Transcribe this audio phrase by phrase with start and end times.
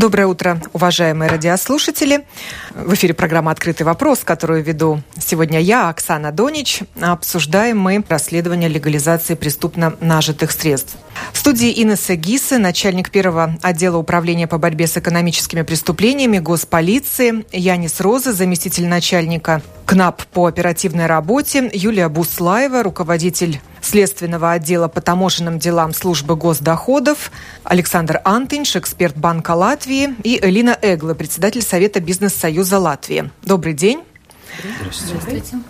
[0.00, 2.24] Доброе утро, уважаемые радиослушатели.
[2.74, 6.80] В эфире программа «Открытый вопрос», которую веду сегодня я, Оксана Донич.
[7.02, 10.96] Обсуждаем мы расследование легализации преступно нажитых средств.
[11.34, 18.00] В студии Инесса Гисы, начальник первого отдела управления по борьбе с экономическими преступлениями госполиции, Янис
[18.00, 25.94] Роза, заместитель начальника КНАП по оперативной работе, Юлия Буслаева, руководитель Следственного отдела по таможенным делам
[25.94, 27.30] службы госдоходов,
[27.64, 33.30] Александр Антынш, эксперт Банка Латвии и Элина Эгла, председатель Совета Бизнес-Союза Латвии.
[33.42, 34.02] Добрый день.
[34.78, 35.14] Здравствуйте.
[35.20, 35.64] Здравствуйте.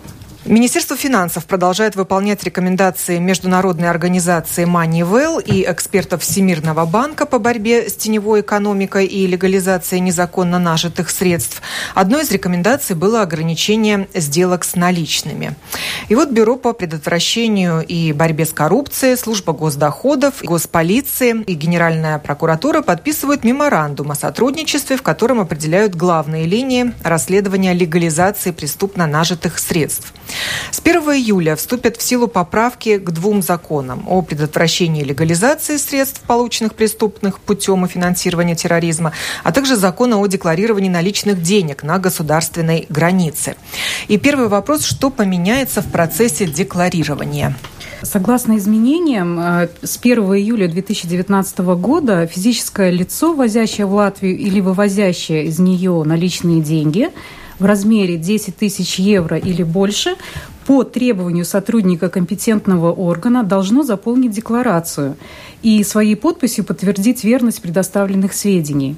[0.45, 7.95] Министерство финансов продолжает выполнять рекомендации международной организации Moneywell и экспертов Всемирного банка по борьбе с
[7.95, 11.61] теневой экономикой и легализацией незаконно нажитых средств.
[11.93, 15.53] Одной из рекомендаций было ограничение сделок с наличными.
[16.09, 22.81] И вот Бюро по предотвращению и борьбе с коррупцией, Служба госдоходов, Госполиции и Генеральная прокуратура
[22.81, 30.11] подписывают меморандум о сотрудничестве, в котором определяют главные линии расследования легализации преступно нажитых средств.
[30.71, 36.75] С 1 июля вступят в силу поправки к двум законам о предотвращении легализации средств, полученных
[36.75, 43.55] преступных путем и финансирования терроризма, а также закона о декларировании наличных денег на государственной границе.
[44.07, 47.55] И первый вопрос, что поменяется в процессе декларирования?
[48.03, 55.45] Согласно изменениям, э, с 1 июля 2019 года физическое лицо, возящее в Латвию или вывозящее
[55.45, 57.09] из нее наличные деньги–
[57.61, 60.15] в размере 10 тысяч евро или больше
[60.65, 65.15] по требованию сотрудника компетентного органа должно заполнить декларацию
[65.61, 68.95] и своей подписью подтвердить верность предоставленных сведений.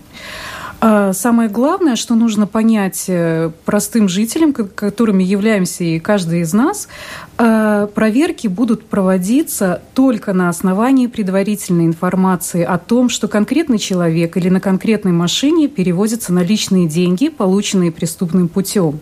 [0.86, 6.90] А самое главное, что нужно понять э, простым жителям, которыми являемся и каждый из нас,
[7.38, 14.50] э, проверки будут проводиться только на основании предварительной информации о том, что конкретный человек или
[14.50, 19.00] на конкретной машине перевозятся наличные деньги, полученные преступным путем.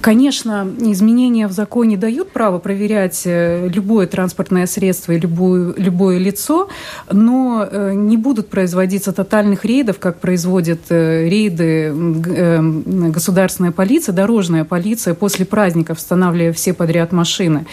[0.00, 6.68] Конечно, изменения в законе дают право проверять э, любое транспортное средство и любое, любое лицо,
[7.10, 11.92] но э, не будут производиться тотальных рейдов, как производят э, рейды
[13.10, 17.66] государственная полиция, дорожная полиция после праздников, устанавливая все подряд машины.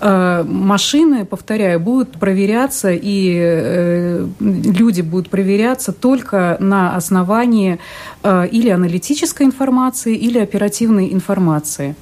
[0.00, 7.78] Машины, повторяю, будут проверяться, и люди будут проверяться только на основании
[8.24, 11.94] или аналитической информации, или оперативной информации информации.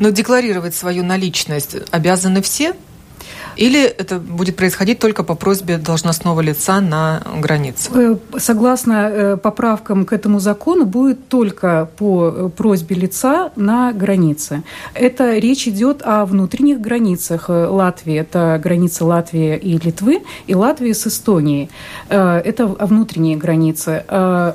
[0.00, 2.74] Но декларировать свою наличность обязаны все?
[3.58, 7.90] Или это будет происходить только по просьбе должностного лица на границе?
[7.92, 14.62] Э, согласно э, поправкам к этому закону, будет только по э, просьбе лица на границе.
[14.94, 18.14] Это речь идет о внутренних границах Латвии.
[18.14, 21.68] Это граница Латвии и Литвы, и Латвии с Эстонией.
[22.08, 24.04] Это внутренние границы.
[24.08, 24.54] О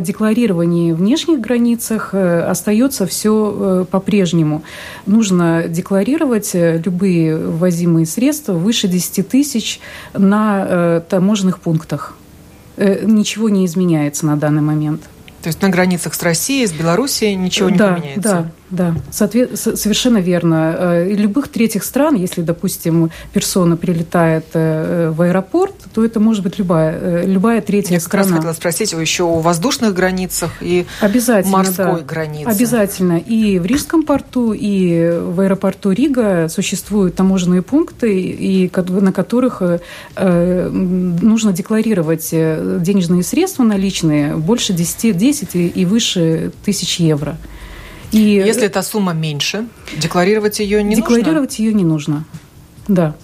[0.00, 4.62] декларировании внешних границах остается все по-прежнему.
[5.06, 9.80] Нужно декларировать любые ввозимые средства выше 10 тысяч
[10.12, 12.16] на э, таможенных пунктах.
[12.76, 15.02] Э, ничего не изменяется на данный момент.
[15.42, 18.22] То есть на границах с Россией, с Белоруссией ничего не да, поменяется?
[18.22, 19.58] Да, да, Соответ...
[19.58, 20.76] совершенно верно.
[20.78, 26.58] Э, любых третьих стран, если, допустим, персона прилетает э, в аэропорт, то это может быть
[26.58, 28.28] любая, э, любая третья Я страна.
[28.28, 32.04] Я хотела спросить еще о воздушных границах и Обязательно, морской да.
[32.06, 32.48] границе.
[32.48, 33.18] Обязательно.
[33.18, 39.62] И в Рижском порту, и в аэропорту Рига существуют таможенные пункты, и на которых
[40.16, 47.36] нужно декларировать денежные средства наличные больше 10, 10 и выше тысяч евро.
[48.12, 49.66] И Если эта сумма меньше,
[49.96, 51.16] декларировать ее не декларировать нужно?
[51.16, 52.24] Декларировать ее не нужно.
[52.88, 53.14] Да.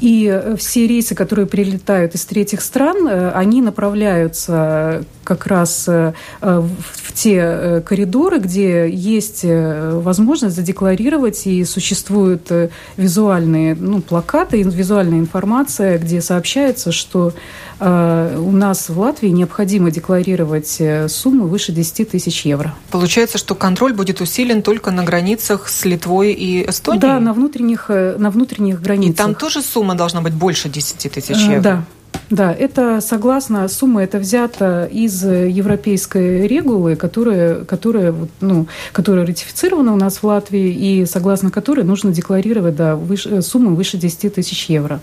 [0.00, 6.12] И э, все рейсы, которые прилетают из третьих стран, э, они направляются как раз э,
[6.40, 12.50] в те коридоры, где есть возможность задекларировать, и существуют
[12.96, 17.32] визуальные ну, плакаты, визуальная информация, где сообщается, что
[17.78, 22.74] Э, у нас в Латвии необходимо декларировать э, сумму выше 10 тысяч евро.
[22.90, 27.00] Получается, что контроль будет усилен только на границах с Литвой и Эстонией?
[27.00, 29.14] Да, на внутренних, э, на внутренних границах.
[29.14, 31.60] И там тоже сумма должна быть больше 10 тысяч евро?
[31.60, 31.84] Да,
[32.28, 39.96] Да, это согласно, сумма это взята из европейской регулы, которая, которая, ну, которая ратифицирована у
[39.96, 45.00] нас в Латвии и согласно которой нужно декларировать да, выше, сумму выше 10 тысяч евро.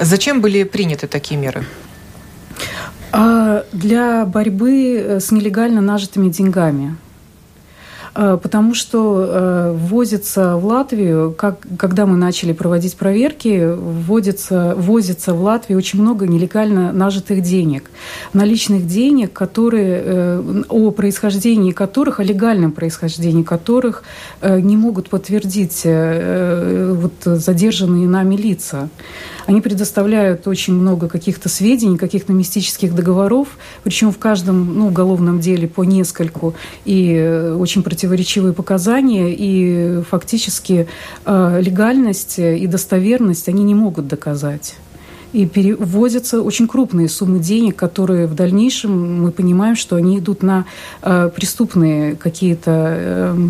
[0.00, 1.64] Зачем были приняты такие меры?
[3.12, 6.96] А, для борьбы с нелегально нажитыми деньгами.
[8.18, 15.34] А, потому что э, ввозится в Латвию, как, когда мы начали проводить проверки, вводится, ввозится
[15.34, 17.90] в Латвию очень много нелегально нажитых денег.
[18.32, 24.02] Наличных денег, которые, э, о происхождении которых, о легальном происхождении которых
[24.40, 28.88] э, не могут подтвердить вот, задержанные нами лица.
[29.46, 33.48] Они предоставляют очень много каких-то сведений, каких-то мистических договоров,
[33.82, 36.54] причем в каждом ну, уголовном деле по нескольку,
[36.84, 40.86] и очень против противоречивые показания, и фактически
[41.24, 44.76] э, легальность и достоверность они не могут доказать
[45.32, 50.64] и перевозятся очень крупные суммы денег, которые в дальнейшем мы понимаем, что они идут на
[51.02, 53.48] э, преступные какие-то э,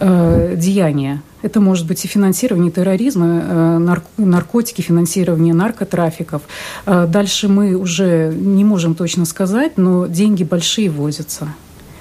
[0.00, 1.22] э, деяния.
[1.42, 6.42] Это может быть и финансирование терроризма, э, нарк наркотики, финансирование наркотрафиков.
[6.86, 11.48] Э, дальше мы уже не можем точно сказать, но деньги большие возятся.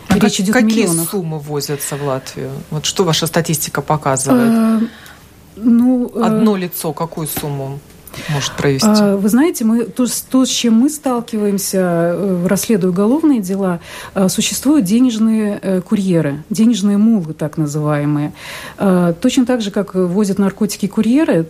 [0.07, 1.09] А Речь как, идет какие миллионах.
[1.09, 2.51] суммы возятся в Латвию?
[2.69, 4.51] Вот что ваша статистика показывает?
[4.51, 4.81] А,
[5.55, 7.79] ну, э, Одно лицо какую сумму?
[8.29, 8.87] Может провести?
[8.87, 13.79] А, вы знаете, мы, то, то, с чем мы сталкиваемся, э, расследуя уголовные дела,
[14.13, 18.33] э, существуют денежные э, курьеры, денежные мулы, так называемые.
[19.21, 21.45] Точно так же, как возят наркотики курьеры,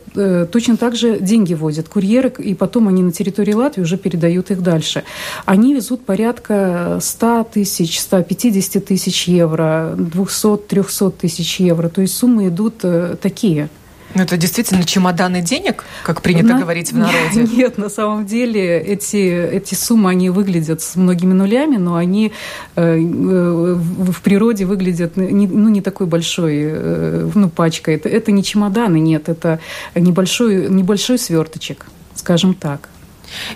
[0.51, 4.61] точно так же деньги возят курьеры, и потом они на территории Латвии уже передают их
[4.61, 5.03] дальше.
[5.45, 11.89] Они везут порядка 100 тысяч, 150 тысяч евро, 200-300 тысяч евро.
[11.89, 12.83] То есть суммы идут
[13.21, 13.69] такие–
[14.15, 16.59] ну, это действительно чемоданы денег, как принято на...
[16.59, 17.43] говорить в народе?
[17.55, 22.31] Нет, на самом деле эти, эти суммы, они выглядят с многими нулями, но они
[22.75, 27.95] э, в природе выглядят не, ну, не такой большой э, ну, пачкой.
[27.95, 29.59] Это, это не чемоданы, нет, это
[29.95, 31.85] небольшой, небольшой сверточек,
[32.15, 32.89] скажем так.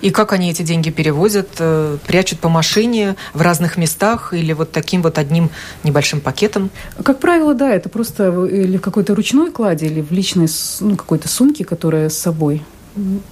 [0.02, 1.50] И как они эти деньги перевозят?
[1.60, 5.50] Э, прячут по машине в разных местах или вот таким вот одним
[5.84, 6.70] небольшим пакетом?
[7.04, 10.48] Как правило, да, это просто или в какой-то ручной кладе, или в личной
[10.80, 12.64] ну, какой-то сумке, которая с собой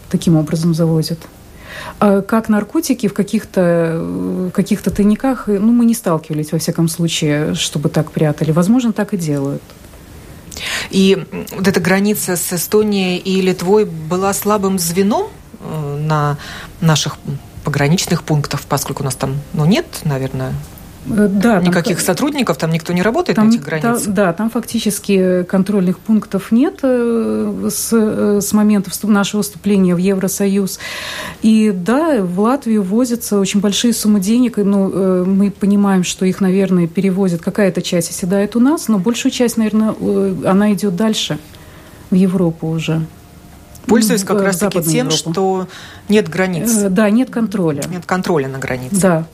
[0.10, 1.20] таким образом завозят.
[2.00, 7.56] А как наркотики в каких-то в каких-то тайниках, ну, мы не сталкивались, во всяком случае,
[7.56, 8.52] чтобы так прятали.
[8.52, 9.64] Возможно, так и делают.
[10.92, 11.26] И
[11.56, 15.33] вот эта граница с Эстонией и Литвой была слабым звеном Э,
[16.04, 16.38] на
[16.82, 17.18] наших
[17.64, 20.54] пограничных пунктах, поскольку у нас там ну, нет, наверное,
[21.08, 24.14] э, да, Никаких там, сотрудников, там никто не работает там, на этих границах?
[24.14, 30.80] Да, там фактически контрольных пунктов нет э, с, с момента нашего вступления в Евросоюз.
[31.42, 34.58] И да, в Латвию возятся очень большие суммы денег.
[34.58, 37.42] Ну, мы понимаем, что их, наверное, перевозят.
[37.42, 39.96] Какая-то часть оседает у нас, но большую часть, наверное,
[40.46, 41.40] она идет дальше,
[42.10, 43.02] в Европу уже.
[43.88, 45.32] Пользуясь как раз-таки тем, Европу.
[45.32, 45.68] что
[46.10, 46.72] нет границ.
[46.76, 47.84] Э, да, нет контроля.
[47.90, 49.00] Нет контроля на границе.
[49.00, 49.28] Да.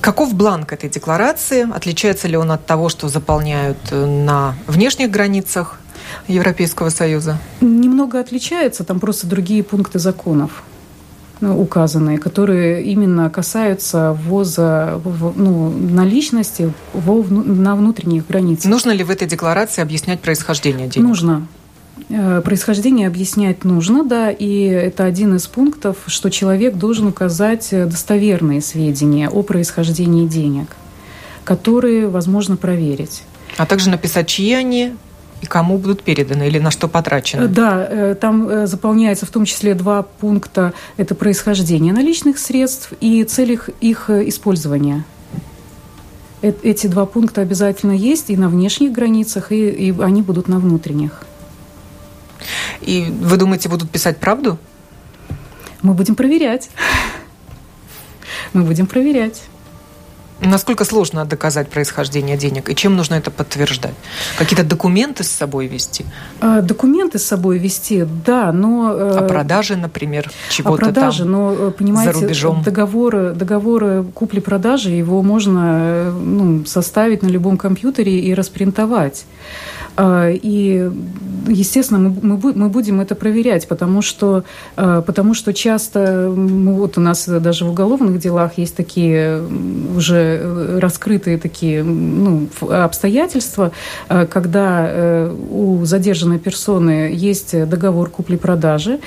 [0.00, 1.66] Каков бланк этой декларации?
[1.74, 5.78] Отличается ли он от того, что заполняют э, на внешних границах
[6.26, 7.38] Европейского Союза?
[7.60, 10.62] Немного отличается, там просто другие пункты законов.
[11.40, 15.00] Ну, указанные, которые именно касаются ввоза
[15.36, 18.70] ну, наличности во, на внутренних границах.
[18.70, 21.08] Нужно ли в этой декларации объяснять происхождение денег?
[21.08, 21.46] Нужно.
[22.10, 28.60] Э, происхождение объяснять нужно, да, и это один из пунктов, что человек должен указать достоверные
[28.60, 30.76] сведения о происхождении денег,
[31.44, 33.22] которые возможно проверить.
[33.56, 34.92] А также написать, чьи они,
[35.40, 37.48] и кому будут переданы или на что потрачены?
[37.48, 40.74] Да, э, там э, заполняется в том числе два пункта.
[40.96, 45.04] Это происхождение наличных средств и цель их, их э, использования.
[46.42, 51.22] Эти два пункта обязательно есть и на внешних границах, и, и они будут на внутренних.
[52.80, 54.58] И вы думаете, будут писать правду?
[55.82, 56.70] Мы будем проверять.
[58.54, 59.42] Мы будем проверять.
[60.42, 63.94] Насколько сложно доказать происхождение денег и чем нужно это подтверждать?
[64.38, 66.06] Какие-то документы с собой вести?
[66.40, 68.92] А, документы с собой вести, да, но...
[68.92, 72.62] Э, о продаже, например, чего-то О продаже, там но, э, понимаете, за рубежом.
[72.62, 79.26] Договоры, договоры купли-продажи, его можно э, ну, составить на любом компьютере и распринтовать.
[80.02, 80.90] И,
[81.48, 84.44] естественно, мы, будем это проверять, потому что,
[84.76, 89.42] потому что часто, вот у нас даже в уголовных делах есть такие
[89.96, 93.72] уже раскрытые такие ну, обстоятельства,
[94.08, 99.00] когда у задержанной персоны есть договор купли-продажи,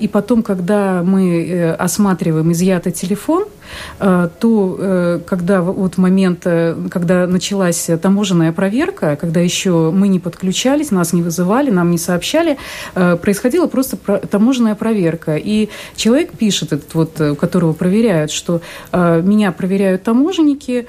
[0.00, 3.65] и потом, когда мы осматриваем изъятый телефон, Э,
[3.98, 10.90] то э, когда вот момент, э, когда началась таможенная проверка, когда еще мы не подключались,
[10.90, 12.58] нас не вызывали, нам не сообщали,
[12.94, 15.36] происходила просто таможенная проверка.
[15.36, 18.60] И человек пишет, этот вот, которого проверяют, что
[18.92, 20.86] меня проверяют таможенники,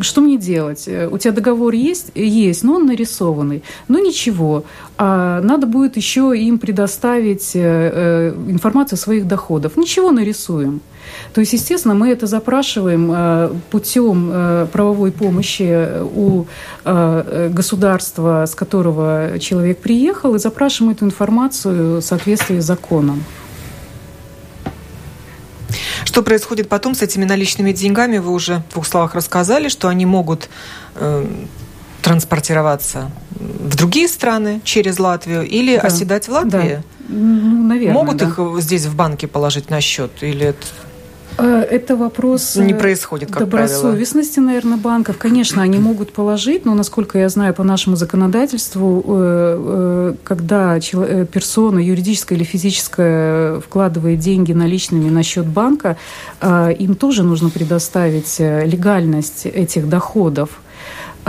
[0.00, 0.88] что мне делать?
[0.88, 2.12] У тебя договор есть?
[2.14, 3.62] Есть, но он нарисованный.
[3.88, 4.64] Ну ничего,
[4.96, 9.76] а надо будет еще им предоставить информацию о своих доходах.
[9.76, 10.80] Ничего нарисованного рисуем.
[11.32, 16.44] То есть, естественно, мы это запрашиваем э, путем э, правовой помощи у
[16.84, 23.24] э, государства, с которого человек приехал, и запрашиваем эту информацию в соответствии с законом.
[26.18, 28.18] Что происходит потом с этими наличными деньгами?
[28.18, 30.48] Вы уже в двух словах рассказали, что они могут
[30.96, 31.24] э,
[32.02, 35.82] транспортироваться в другие страны через Латвию или да.
[35.82, 36.50] оседать в Латвии?
[36.50, 36.82] Да.
[37.08, 37.94] Ну, наверное.
[37.94, 38.26] Могут да.
[38.26, 40.10] их здесь в банке положить на счет?
[40.20, 40.56] Или
[41.38, 41.48] это...
[41.48, 44.50] Э, это вопрос не происходит, как добросовестности, правило.
[44.50, 45.16] наверное, банков.
[45.18, 51.78] Конечно, они могут положить, но, насколько я знаю, по нашему законодательству, э, э, когда персона,
[51.78, 55.96] юридическая или физическая, вкладывает деньги наличными на счет банка,
[56.42, 60.50] им тоже нужно предоставить легальность этих доходов.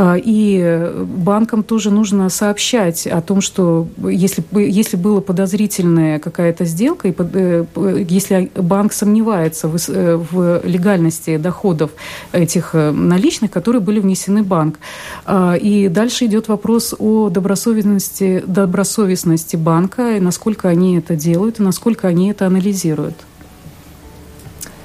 [0.02, 7.10] А, и банкам тоже нужно сообщать о том, что если, если была подозрительная какая-то сделка,
[7.10, 7.66] и э,
[8.08, 11.92] если банк сомневается в, э, в легальности доходов
[12.32, 14.80] этих э, наличных, которые были внесены в банк.
[15.26, 21.64] А, и дальше идет вопрос о добросовестности, добросовестности банка, и насколько они это делают, и
[21.64, 23.16] насколько они это анализируют.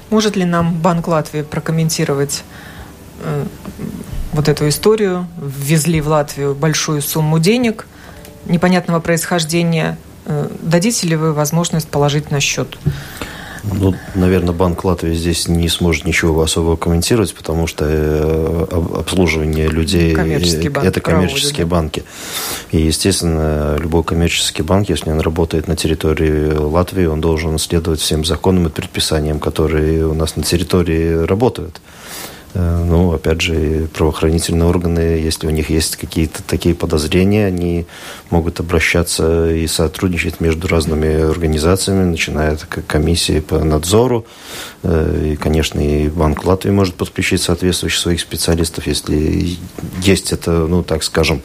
[0.09, 2.43] Может ли нам Банк Латвии прокомментировать
[4.35, 7.87] вот эту историю, ввезли в Латвию большую сумму денег
[8.45, 9.97] непонятного происхождения.
[10.25, 12.77] Э, дадите ли вы возможность положить на счет?
[13.73, 18.67] Ну, наверное, Банк Латвии здесь не сможет ничего особо комментировать, потому что э,
[18.99, 22.03] обслуживание людей это коммерческие банки.
[22.71, 28.23] И, естественно, любой коммерческий банк, если он работает на территории Латвии, он должен следовать всем
[28.23, 31.81] законам и предписаниям, которые у нас на территории работают.
[32.55, 37.85] Э, ну, опять же, правоохранительные органы, если у них есть какие-то такие подозрения, они
[38.29, 44.25] могут обращаться и сотрудничать между разными организациями, начиная от комиссии по надзору.
[44.83, 49.57] Э, и, конечно, и Банк Латвии может подключить соответствующих своих специалистов, если
[50.01, 51.41] есть это, ну, так скажем,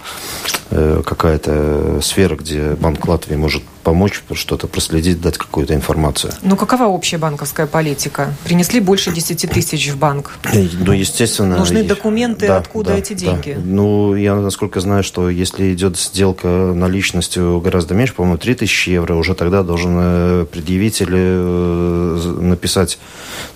[0.71, 6.33] э, какая-то сфера, где Банк Латвии может помочь что-то проследить, дать какую-то информацию.
[6.43, 8.33] Ну, какова общая банковская политика?
[8.45, 10.33] Принесли больше 10 тысяч в банк.
[10.45, 11.57] Э, ну, естественно.
[11.57, 13.53] Нужны документы, да, откуда да, эти деньги?
[13.53, 13.63] Да.
[13.65, 19.15] Ну, я насколько знаю, что если идет сделка наличностью гораздо меньше, по-моему, 3 тысячи евро,
[19.15, 22.99] уже тогда должен э, предъявитель э, написать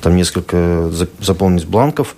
[0.00, 0.90] там несколько,
[1.20, 2.16] заполнить бланков,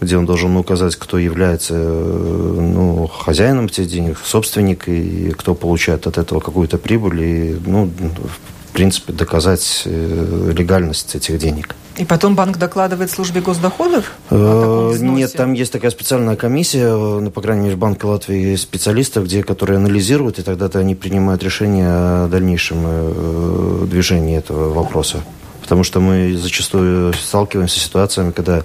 [0.00, 6.18] где он должен указать, кто является ну, хозяином этих денег, собственник, и кто получает от
[6.18, 11.74] этого какую-то прибыль, и, ну, в принципе, доказать э, легальность этих денег.
[11.96, 14.12] И потом банк докладывает службе госдоходов?
[14.30, 19.24] Э, нет, там есть такая специальная комиссия, ну, по крайней мере, в Банке Латвии специалистов,
[19.24, 25.24] где, которые анализируют, и тогда-то они принимают решение о дальнейшем э, движении этого вопроса.
[25.60, 28.62] Потому что мы зачастую сталкиваемся с ситуациями, когда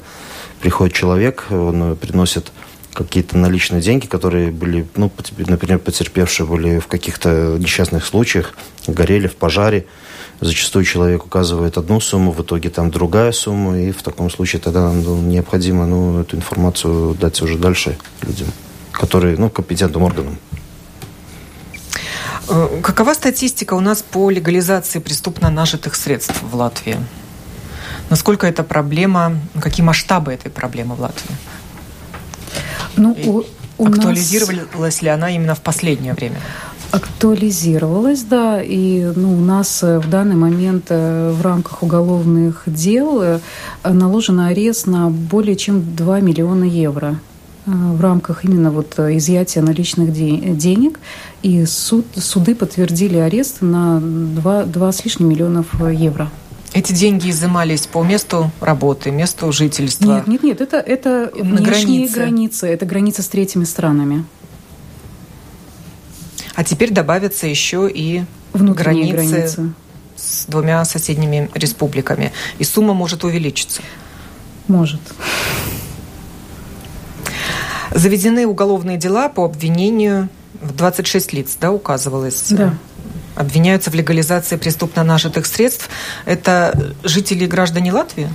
[0.64, 2.54] приходит человек, он приносит
[2.94, 8.54] какие-то наличные деньги, которые были, ну, например, потерпевшие были в каких-то несчастных случаях,
[8.88, 9.86] горели в пожаре.
[10.40, 14.82] Зачастую человек указывает одну сумму, в итоге там другая сумма, и в таком случае тогда
[14.94, 18.48] нам необходимо ну, эту информацию дать уже дальше людям,
[18.94, 20.38] которые, ну, компетентным органам.
[22.48, 26.98] Э, какова статистика у нас по легализации преступно нажитых средств в Латвии?
[28.14, 31.36] Насколько это проблема, какие масштабы этой проблемы в Латвии?
[32.96, 33.42] Ну, у,
[33.80, 35.02] у Актуализировалась нас...
[35.02, 36.36] ли она именно в последнее время?
[36.92, 43.20] Актуализировалась, да, и ну, у нас э, в данный момент э, в рамках уголовных дел
[43.24, 43.40] э,
[43.84, 47.20] наложен арест на более чем 2 миллиона евро
[47.66, 51.00] в рамках именно вот изъятия наличных денег.
[51.42, 56.30] И суд, суды подтвердили арест на 2, 2 с лишним миллионов евро.
[56.74, 60.16] Эти деньги изымались по месту работы, месту жительства?
[60.16, 62.16] Нет, нет, нет, это, это на внешние границе.
[62.16, 64.26] границы, это граница с третьими странами.
[66.56, 69.74] А теперь добавятся еще и Внутренние границы, границы
[70.16, 72.32] с двумя соседними республиками.
[72.58, 73.82] И сумма может увеличиться.
[74.68, 75.02] Может.
[77.92, 80.30] Заведены уголовные дела по обвинению
[80.62, 82.46] в 26 лиц, да, указывалось?
[82.50, 82.74] Да.
[83.36, 85.90] Обвиняются в легализации преступно нажитых средств.
[86.26, 88.30] Это жители и граждане Латвии?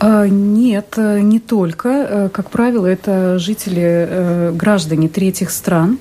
[0.00, 1.88] А, нет, не только.
[1.88, 5.98] Э, как правило, это жители, э, граждане третьих стран,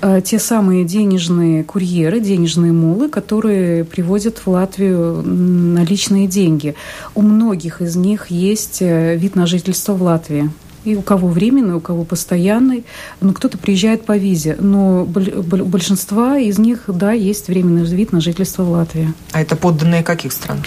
[0.00, 6.76] э, те самые денежные курьеры, денежные мулы, которые привозят в Латвию наличные деньги.
[7.16, 10.50] У многих из них есть вид на жительство в Латвии
[10.84, 12.84] и у кого временный, у кого постоянный.
[13.20, 18.62] Ну, кто-то приезжает по визе, но большинства из них, да, есть временный вид на жительство
[18.62, 19.12] в Латвии.
[19.32, 20.62] А это подданные каких стран?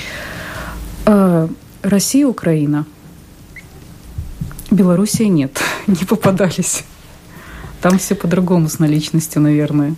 [1.06, 1.50] А,
[1.82, 2.86] Россия, Украина.
[4.70, 6.84] Белоруссия нет, не попадались.
[7.82, 9.96] Там все по-другому с наличностью, наверное.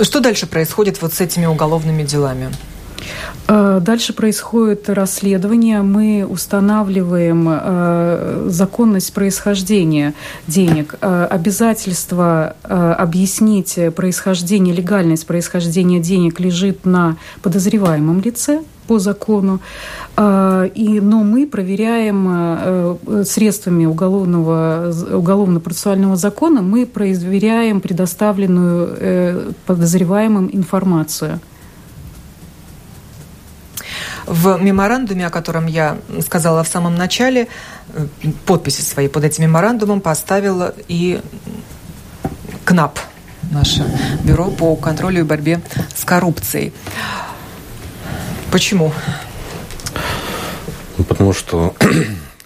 [0.00, 2.50] Что дальше происходит вот с этими уголовными делами?
[3.46, 5.82] Э, дальше происходит расследование.
[5.82, 10.14] Мы устанавливаем э, законность происхождения
[10.46, 19.60] денег, э, обязательство объяснить происхождение, легальность происхождения денег лежит на подозреваемом лице по закону.
[20.18, 31.40] И, но мы проверяем средствами уголовного, уголовно-процессуального закона, мы проверяем предоставленную подозреваемым информацию.
[34.26, 37.48] В меморандуме, о котором я сказала в самом начале,
[37.92, 38.06] э,
[38.46, 41.20] подписи свои под этим меморандумом поставила и
[42.64, 42.98] КНАП,
[43.50, 43.84] наше
[44.24, 45.60] бюро по контролю и борьбе
[45.94, 46.72] с коррупцией.
[48.50, 48.92] Почему?
[50.96, 51.74] Ну, потому что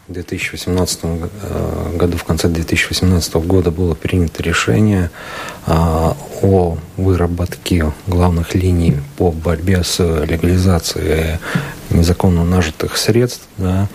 [0.09, 5.11] в 2018 э, году, в конце 2018 года было принято решение
[5.67, 11.39] а, о выработке главных линий по борьбе с легализацией
[11.91, 13.87] незаконно нажитых средств, да,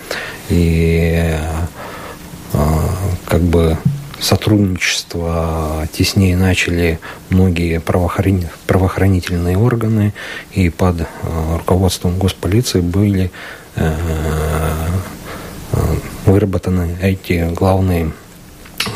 [0.50, 1.36] и
[2.54, 2.90] а,
[3.26, 3.78] как бы
[4.20, 10.14] сотрудничество теснее начали многие правоохранительные органы,
[10.52, 11.08] и под
[11.58, 13.32] руководством госполиции были
[16.26, 18.12] выработаны эти главные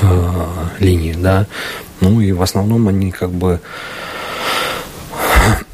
[0.01, 0.45] э,
[0.79, 1.47] линии, да.
[2.01, 3.59] Ну и в основном они как бы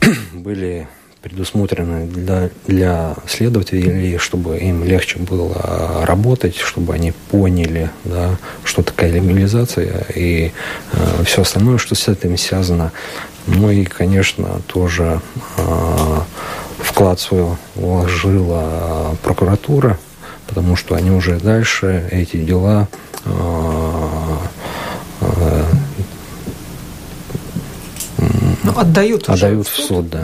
[0.34, 0.88] были
[1.22, 9.10] предусмотрены для, для следователей, чтобы им легче было работать, чтобы они поняли, да, что такая
[9.10, 10.52] легализация и
[10.92, 12.92] э, все остальное, что с этим связано.
[13.48, 15.22] Ну и, конечно, тоже
[15.58, 16.20] э,
[16.80, 19.98] вклад свой вложила прокуратура,
[20.48, 22.88] потому что они уже дальше эти дела
[23.26, 24.40] а,
[25.22, 25.66] а,
[28.64, 29.86] ну, отдают, отдают в суд.
[29.86, 30.24] в суд, да.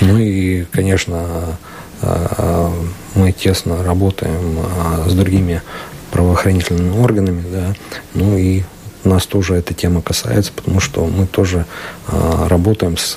[0.00, 1.58] Ну и, конечно,
[2.00, 2.72] а,
[3.14, 4.58] мы тесно работаем
[5.06, 5.62] с другими
[6.10, 7.74] правоохранительными органами, да,
[8.14, 8.62] ну и
[9.04, 11.66] нас тоже эта тема касается, потому что мы тоже
[12.06, 13.16] работаем с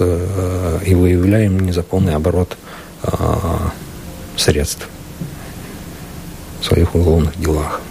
[0.83, 2.57] и выявляем незаконный оборот
[4.37, 4.87] средств
[6.61, 7.81] в своих уголовных делах.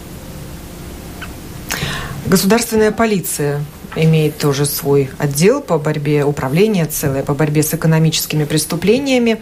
[2.26, 3.62] Государственная полиция
[3.96, 9.40] имеет тоже свой отдел по борьбе, управление целое по борьбе с экономическими преступлениями.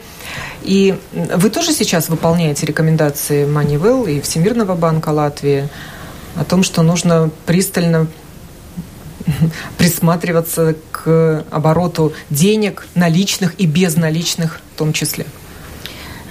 [0.63, 5.69] И вы тоже сейчас выполняете рекомендации Манивелл и Всемирного банка Латвии
[6.37, 8.09] о том, что нужно пристально
[9.79, 15.27] присматриваться к обороту денег, наличных и безналичных в том числе.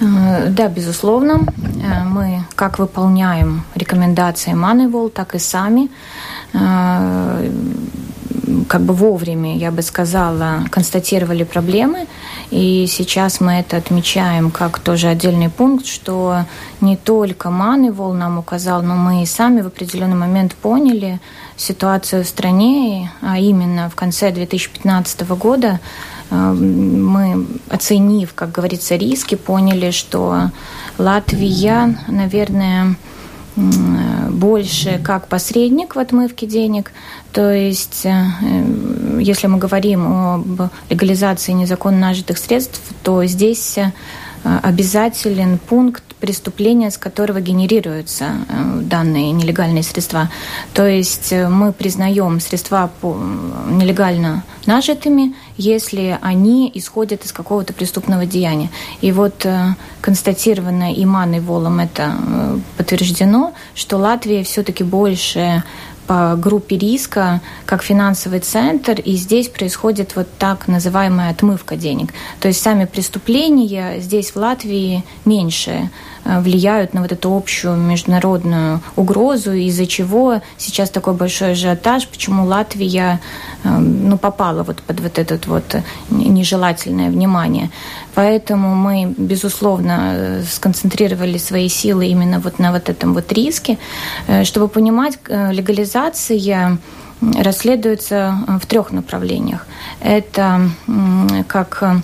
[0.02, 1.46] Э, да, безусловно.
[1.82, 5.90] Э, мы как выполняем рекомендации Moneywall, так и сами
[6.52, 7.50] э,
[8.68, 12.06] как бы вовремя, я бы сказала, констатировали проблемы.
[12.50, 16.44] И сейчас мы это отмечаем как тоже отдельный пункт, что
[16.80, 21.20] не только Moneywall нам указал, но мы и сами в определенный момент поняли
[21.56, 25.80] ситуацию в стране, а именно в конце 2015 года
[26.32, 30.50] мы, оценив, как говорится, риски, поняли, что
[30.98, 32.96] Латвия, наверное,
[34.30, 36.90] больше как посредник в отмывке денег.
[37.32, 38.24] То есть, э,
[39.20, 43.90] если мы говорим об легализации незаконно нажитых средств, то здесь э,
[44.62, 50.30] обязателен пункт преступления, с которого генерируются э, данные нелегальные средства.
[50.72, 58.70] То есть э, мы признаем средства нелегально нажитыми, если они исходят из какого-то преступного деяния.
[59.00, 62.14] И вот э, констатировано Маной Волом это
[62.76, 65.62] подтверждено, что Латвия все-таки больше
[66.06, 72.12] по группе риска, как финансовый центр, и здесь происходит вот так называемая отмывка денег.
[72.40, 75.88] То есть сами преступления здесь в Латвии меньше э,
[76.24, 83.20] влияют на вот эту общую международную угрозу, из-за чего сейчас такой большой ажиотаж, почему Латвия
[83.64, 85.76] Эм, ну, попала вот под вот это вот
[86.10, 87.70] нежелательное внимание.
[88.14, 93.78] Поэтому мы, безусловно, э, сконцентрировали свои силы именно вот на вот этом вот риске,
[94.26, 96.78] э, чтобы понимать, э, легализация
[97.20, 99.66] расследуется в трех направлениях.
[100.00, 100.70] Это
[101.46, 102.02] как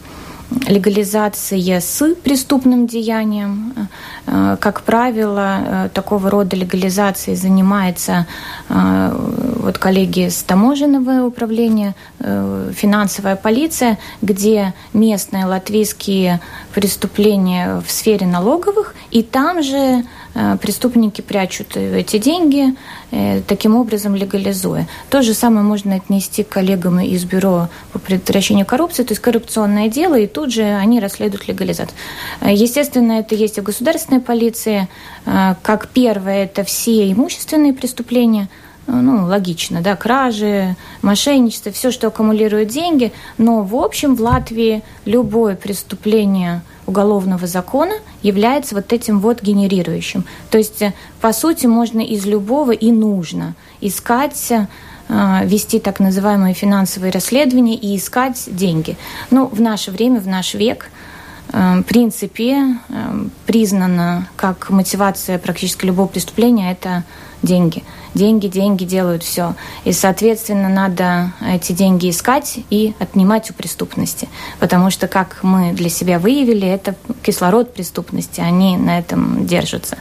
[0.67, 3.89] легализация с преступным деянием.
[4.27, 8.27] Э, как правило, э, такого рода легализацией занимается
[8.69, 9.11] э,
[9.57, 16.41] вот коллеги с таможенного управления, финансовая полиция, где местные латвийские
[16.73, 20.05] преступления в сфере налоговых, и там же
[20.61, 22.75] преступники прячут эти деньги,
[23.11, 24.87] э, таким образом легализуя.
[25.11, 29.89] То же самое можно отнести к коллегам из Бюро по предотвращению коррупции, то есть коррупционное
[29.89, 31.97] дело, и тут же они расследуют легализацию.
[32.41, 34.89] Э, естественно, это есть и в государственной полиции.
[35.63, 38.49] Как первое, это все имущественные преступления–
[38.89, 43.13] ну, логично, да, кражи, мошенничество, все, что аккумулирует деньги.
[43.37, 50.25] Но, в общем, в Латвии любое преступление уголовного закона является вот этим вот генерирующим.
[50.51, 54.67] То есть, э, по сути, можно из любого и нужно искать э,
[55.45, 58.97] вести так называемые финансовые расследования и искать деньги.
[59.31, 60.91] Ну, в наше время, в наш век,
[61.53, 62.79] э, в принципе,
[63.47, 67.05] признано как мотивация практически любого преступления– это
[67.43, 67.85] деньги–
[68.19, 69.55] деньги, деньги делают все.
[69.85, 74.29] И, соответственно, надо эти деньги искать и отнимать у преступности.
[74.61, 79.97] Потому что, как мы для себя выявили, это кислород преступности, они на этом держатся.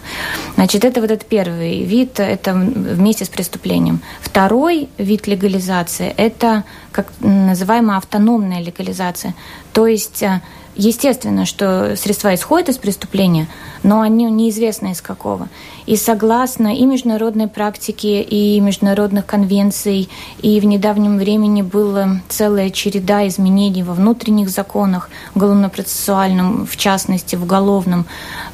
[0.55, 4.01] Значит, это вот этот первый вид, это вместе с преступлением.
[4.21, 9.35] Второй вид легализации– это как называемая автономная легализация.
[9.71, 10.41] То есть э,
[10.77, 13.47] Естественно, что средства исходят из преступления,
[13.81, 15.49] но они неизвестно из какого.
[15.87, 20.07] И согласно и международной практике, и международных конвенций,
[20.43, 27.43] и в недавнем времени была целая череда изменений во внутренних законах, уголовно-процессуальном, в частности, в
[27.43, 28.05] уголовном,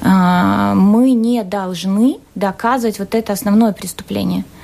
[0.02, 4.46] а, мы не должны доказывать вот это основное преступление–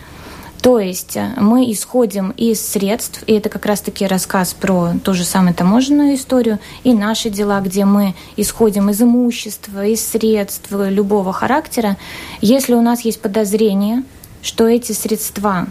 [0.62, 5.24] то есть э, мы исходим из средств, и это как раз-таки рассказ про ту же
[5.24, 11.98] самую таможенную историю, и наши дела, где мы исходим из имущества, из средств любого характера.
[12.42, 14.04] Если у нас есть подозрение,
[14.42, 15.68] что эти средства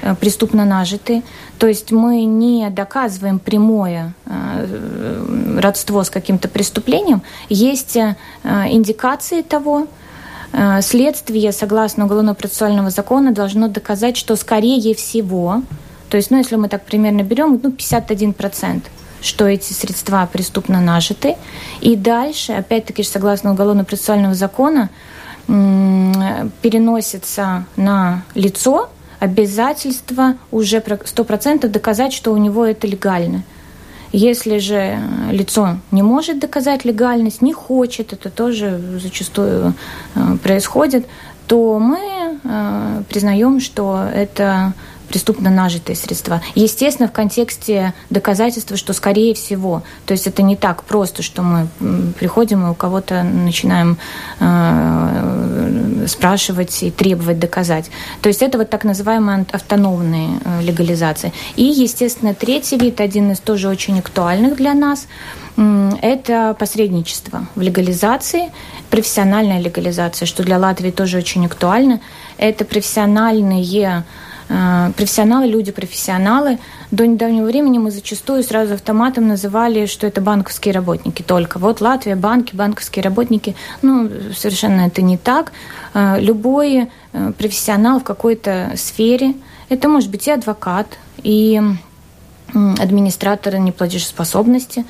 [0.00, 1.22] э, преступно нажиты,
[1.58, 9.86] то есть мы не доказываем прямое э, родство с каким-то преступлением, есть индикации того, Э,
[10.82, 15.62] следствие, согласно Уголовно-процессуального закона, должно доказать, что скорее всего,
[16.08, 18.82] то есть, ну, если мы так примерно берем, ну, 51%,
[19.22, 21.36] что эти средства преступно нажиты.
[21.80, 24.90] И дальше, опять-таки, согласно Уголовно-процессуального закона,
[25.46, 33.42] переносится на лицо обязательство уже 100% доказать, что у него это легально.
[34.12, 34.98] Если же
[35.30, 39.74] лицо не может доказать легальность, не хочет, это тоже зачастую
[40.14, 41.06] э, происходит,
[41.46, 44.72] то мы э, признаем, что это
[45.10, 46.40] преступно нажитые средства.
[46.54, 51.66] Естественно, в контексте доказательства, что скорее всего, то есть это не так просто, что мы
[52.18, 53.98] приходим и у кого-то начинаем
[54.38, 57.90] э, спрашивать и требовать доказать.
[58.22, 61.32] То есть это вот так называемая автономная э, легализация.
[61.56, 65.08] И, естественно, третий вид, один из тоже очень актуальных для нас,
[66.00, 68.50] это посредничество в легализации,
[68.88, 72.00] профессиональная легализация, что для Латвии тоже очень актуально.
[72.38, 73.62] Это профессиональные
[74.96, 76.58] профессионалы, люди профессионалы.
[76.90, 81.58] До недавнего времени мы зачастую сразу автоматом называли, что это банковские работники только.
[81.58, 83.54] Вот Латвия, банки, банковские работники.
[83.82, 85.52] Ну, совершенно это не так.
[85.94, 89.34] Э, любой э, профессионал в какой-то сфере,
[89.68, 91.60] это может быть и адвокат, и
[92.52, 94.84] администраторы неплатежеспособности,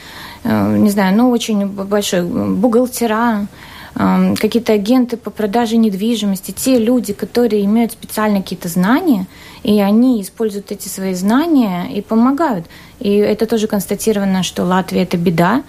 [0.45, 3.47] не знаю, ну, очень большой бухгалтера,
[3.95, 9.27] какие-то агенты по продаже недвижимости, те люди, которые имеют специально какие-то знания,
[9.63, 12.67] и они используют эти свои знания и помогают.
[12.99, 15.63] И это тоже констатировано, что Латвия– это беда.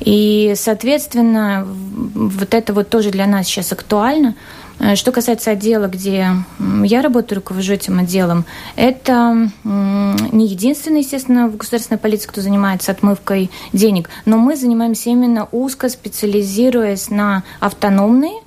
[0.00, 4.34] И, соответственно, вот это вот тоже для нас сейчас актуально–
[4.78, 6.28] Э, что касается отдела, где
[6.84, 8.44] я работаю, руковожу этим отделом,
[8.76, 15.48] это не единственный, естественно, в государственной полиции, кто занимается отмывкой денег, но мы занимаемся именно
[15.52, 18.40] узко специализируясь на автономные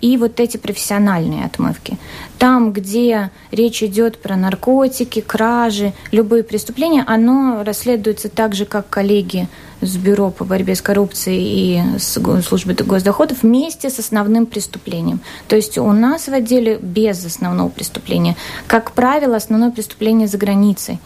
[0.00, 1.98] и вот эти профессиональные отмывки.
[2.38, 9.48] Там, где речь идет про наркотики, кражи, любые преступления, оно расследуется так же, как коллеги
[9.80, 15.20] с Бюро по борьбе с коррупцией и с службой госдоходов вместе с основным преступлением.
[15.48, 18.36] То есть у нас в отделе без основного преступления.
[18.66, 20.98] Как правило, основное преступление за границей.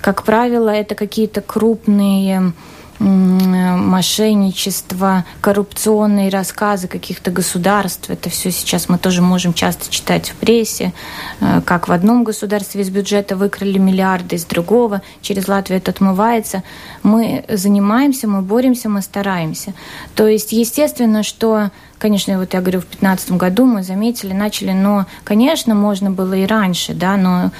[0.00, 2.52] Как правило, это какие-то крупные
[2.98, 8.10] мошенничество, коррупционные рассказы каких-то государств.
[8.10, 10.92] Это все сейчас мы тоже можем часто читать в прессе,
[11.40, 16.62] э, как в одном государстве из бюджета выкрали миллиарды, из другого через Латвию это отмывается.
[17.02, 19.74] Мы занимаемся, мы боремся, мы стараемся.
[20.14, 25.06] То есть, естественно, что Конечно, вот я говорю, в 2015 году мы заметили, начали, но,
[25.24, 27.50] конечно, можно было и раньше, да, но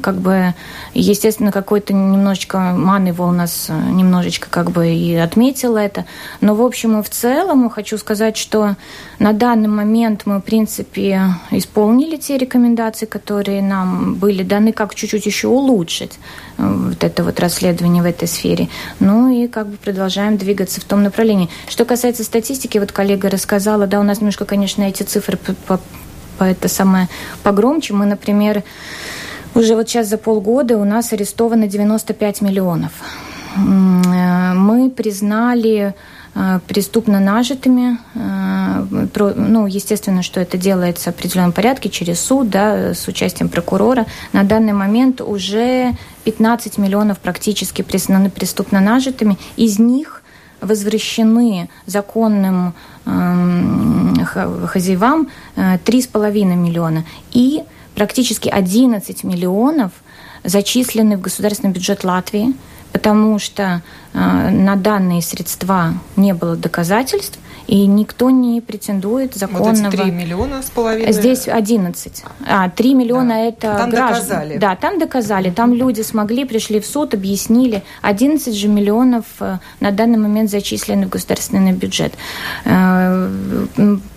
[0.00, 0.54] как бы,
[0.94, 6.06] естественно, какой-то немножечко Манева у нас э, немножечко как бы и отметила это.
[6.40, 8.76] Но, в общем и в целом, хочу сказать, что
[9.18, 15.26] на данный момент мы, в принципе, исполнили те рекомендации, которые нам были даны, как чуть-чуть
[15.26, 16.18] еще улучшить
[16.58, 18.68] вот это вот расследование в этой сфере.
[19.00, 21.48] Ну и как бы продолжаем двигаться в том направлении.
[21.68, 25.52] Что касается статистики, вот коллега рассказала, сказала, да, у нас немножко, конечно, эти цифры по,
[25.52, 25.80] по,
[26.38, 27.08] по это самое
[27.42, 27.94] погромче.
[27.94, 28.62] Мы, например,
[29.54, 32.92] уже вот сейчас за полгода у нас арестовано 95 миллионов.
[33.56, 35.92] Э, мы признали э,
[36.66, 37.98] преступно нажитыми.
[38.14, 38.84] Э,
[39.36, 44.06] ну, естественно, что это делается в определенном порядке через суд, да, с участием прокурора.
[44.32, 49.36] На данный момент уже 15 миллионов практически признаны преступно нажитыми.
[49.56, 50.22] Из них
[50.60, 52.74] возвращены законным
[53.04, 54.24] э,
[54.66, 57.04] хозяевам э, 3,5 миллиона.
[57.32, 57.62] И
[57.94, 59.90] практически 11 миллионов
[60.44, 62.54] зачислены в государственный бюджет Латвии,
[62.92, 64.18] потому что э,
[64.50, 69.74] на данные средства не было доказательств, и никто не претендует законного...
[69.74, 71.12] Вот эти 3 миллиона с половиной?
[71.12, 72.24] Здесь 11.
[72.46, 73.40] А, 3 миллиона да.
[73.40, 74.14] это Там граждан.
[74.14, 74.56] доказали.
[74.56, 75.50] Да, там доказали.
[75.50, 77.84] Там люди смогли, пришли в суд, объяснили.
[78.00, 82.14] 11 же миллионов э, на данный момент зачислены в государственный бюджет.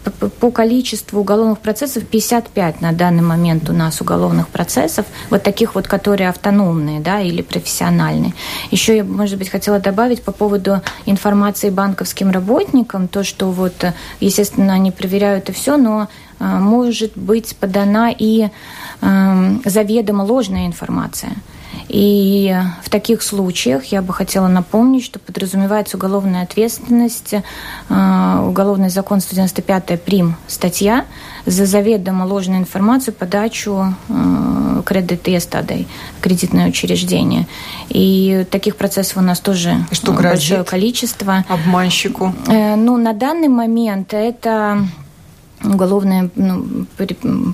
[0.04, 0.10] Э,
[0.40, 5.88] по количеству уголовных процессов 55 на данный момент у нас уголовных процессов, вот таких вот,
[5.88, 8.34] которые автономные, да, или профессиональные.
[8.72, 13.94] Еще я, может быть, хотела добавить по поводу информации банковским работникам, то, что вот, э,
[14.20, 16.08] естественно, они проверяют и все, но
[16.40, 18.50] э, может быть подана и
[19.02, 21.32] эм, заведомо ложная информация.
[21.92, 29.20] И в таких случаях я бы хотела напомнить, что подразумевается уголовная ответственность, э, уголовный закон
[29.20, 31.06] 195 прим статья
[31.46, 35.86] за заведомо ложную информацию, подачу э, кредит иестадой,
[36.22, 37.46] кредитное учреждение.
[37.90, 41.44] И таких процессов у нас тоже что большое количество.
[41.50, 42.34] Обманщику?
[42.48, 44.88] Э, ну, на данный момент это
[45.64, 46.86] уголовная ну,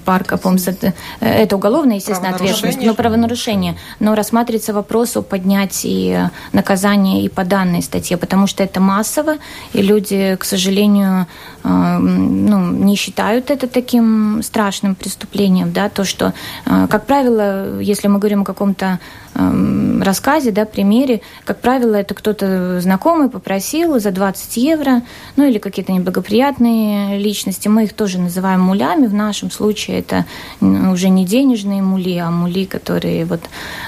[0.05, 3.77] парка, по это, это уголовная, естественно, ответственность, но правонарушение.
[3.99, 9.37] Но рассматривается вопрос о поднятии наказания и по данной статье, потому что это массово,
[9.73, 11.27] и люди, к сожалению,
[11.63, 16.33] э, ну, не считают это таким страшным преступлением, да, то, что,
[16.65, 18.99] э, как правило, если мы говорим о каком-то
[19.35, 25.01] э, рассказе, да, примере, как правило, это кто-то знакомый попросил за 20 евро,
[25.35, 29.07] ну или какие-то неблагоприятные личности, мы их тоже называем мулями.
[29.07, 30.25] В нашем случае это
[30.61, 33.41] уже не денежные мули, а мули, которые вот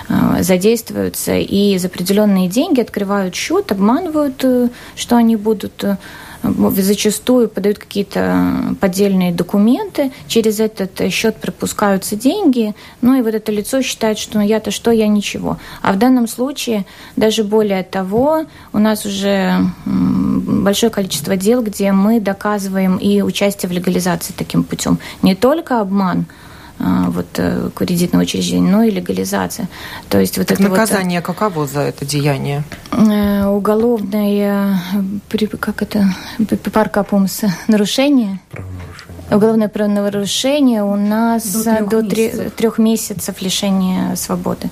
[0.10, 5.98] э, задействуются и за определенные деньги открывают счет, обманывают, э, что они будут э,
[6.44, 13.82] зачастую подают какие-то поддельные документы, через этот счет пропускаются деньги, ну и вот это лицо
[13.82, 15.58] считает, что ну я-то что, я ничего.
[15.82, 22.20] А в данном случае даже более того, у нас уже большое количество дел, где мы
[22.20, 25.00] доказываем и участие в легализации таким путем.
[25.22, 26.26] Не только обман,
[26.80, 29.68] вот э, кредитного учреждения, но и легализация.
[30.10, 32.64] То есть вот так это наказание вот, каково за это деяние?
[32.92, 34.80] Э, уголовное,
[35.60, 36.06] как это,
[36.72, 38.40] паркапумс, нарушение?
[39.30, 42.54] Уголовное правонарушение у нас до трех, до месяцев.
[42.54, 44.70] трех месяцев лишения свободы.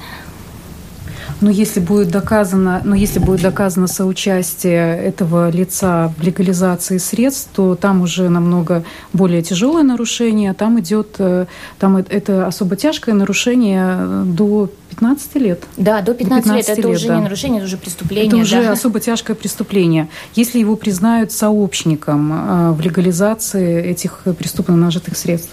[1.39, 7.75] Но если будет доказано, но если будет доказано соучастие этого лица в легализации средств, то
[7.75, 11.45] там уже намного более тяжелое нарушение, а там идет, э,
[11.79, 15.63] там это особо тяжкое нарушение э, до 15 лет.
[15.77, 16.79] Да, до 15, до 15 лет.
[16.79, 17.15] Это уже да.
[17.17, 18.27] не нарушение, это уже преступление.
[18.27, 18.71] Это уже да.
[18.71, 20.07] особо тяжкое преступление.
[20.33, 25.51] Если его признают сообщником э, в легализации этих преступно нажитых средств.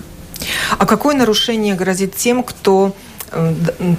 [0.79, 2.95] А какое нарушение грозит тем, кто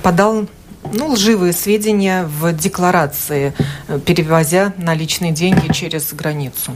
[0.03, 0.47] подал
[0.93, 3.53] ну, лживые сведения в декларации,
[3.87, 6.71] э, перевозя наличные деньги через границу.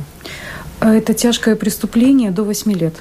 [0.80, 2.96] Это тяжкое преступление до 8 лет.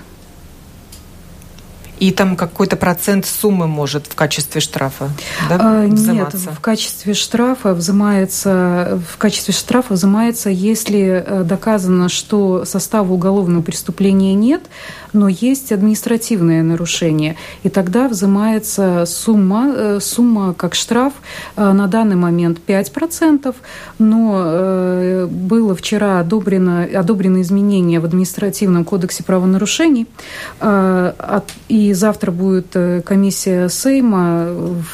[2.01, 5.11] И там какой-то процент суммы может в качестве штрафа
[5.49, 12.65] да, а, Нет, в качестве штрафа взимается, в качестве штрафа взимается, если э, доказано, что
[12.65, 14.63] состава уголовного преступления нет,
[15.13, 17.37] но есть административное нарушение.
[17.63, 21.13] И тогда взимается сумма, э, сумма как штраф
[21.57, 23.55] э, на данный момент 5%,
[23.99, 30.07] но э, было вчера одобрено, одобрено изменение в административном кодексе правонарушений,
[31.69, 34.49] и завтра будет комиссия Сейма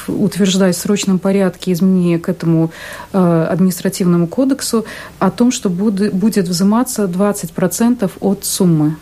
[0.09, 2.70] утверждать в срочном порядке изменения к этому
[3.12, 4.85] административному кодексу
[5.18, 8.96] о том, что будет взиматься 20% от суммы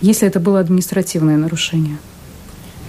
[0.00, 1.98] если это было административное нарушение.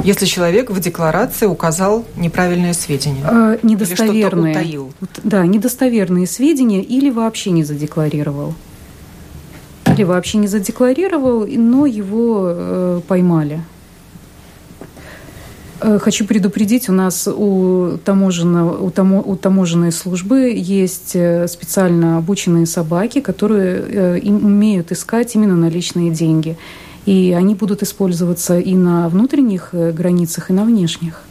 [0.04, 3.26] Если человек в декларации указал неправильные сведения.
[3.30, 4.54] Э, недостоверные.
[4.54, 4.94] Или утаил.
[5.24, 8.54] Да, недостоверные сведения или вообще не задекларировал.
[9.88, 13.62] Или вообще не задекларировал, но его э, поймали.
[15.82, 22.18] Э, хочу предупредить, у нас у, таможенного, у, тамо, у таможенной службы есть э, специально
[22.18, 26.58] обученные собаки, которые э, умеют искать именно наличные деньги.
[27.06, 31.24] И они будут использоваться и на внутренних э, границах, и на внешних.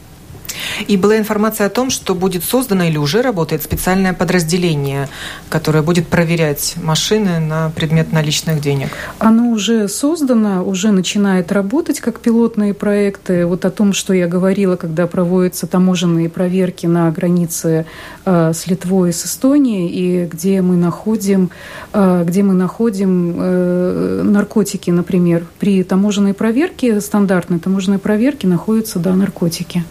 [0.86, 5.08] И была информация о том, что будет создано или уже работает специальное подразделение,
[5.48, 8.90] которое будет проверять машины на предмет наличных денег.
[9.18, 13.46] Оно уже создано, уже начинает работать как пилотные проекты.
[13.46, 17.86] Вот о том, что я говорила, когда проводятся таможенные проверки на границе
[18.24, 21.50] э, с Литвой и с Эстонией, и где мы находим,
[21.92, 25.44] э, где мы находим э, наркотики, например.
[25.58, 29.84] При таможенной проверке, стандартной таможенной проверке находятся да, наркотики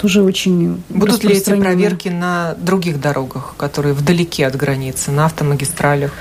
[0.00, 6.12] тоже очень Будут ли эти проверки на других дорогах, которые вдалеке от границы, на автомагистралях?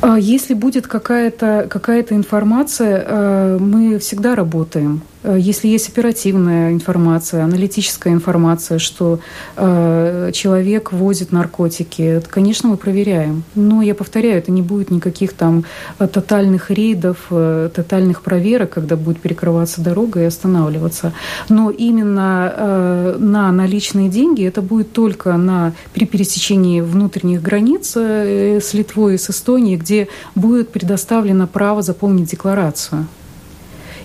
[0.00, 5.02] А если будет какая-то какая информация, э, мы всегда работаем.
[5.22, 9.20] Э, если есть оперативная информация, аналитическая информация, что
[9.56, 13.42] э, человек возит наркотики, конечно, мы проверяем.
[13.54, 15.64] Но я повторяю, это не будет никаких там
[15.98, 21.12] э, тотальных рейдов, э, тотальных проверок, когда будет перекрываться дорога и останавливаться.
[21.48, 28.60] Но именно э, на наличные деньги это будет только на, при пересечении внутренних границ э,
[28.60, 33.06] с Литвой и с Эстонией, где будет предоставлено право заполнить декларацию.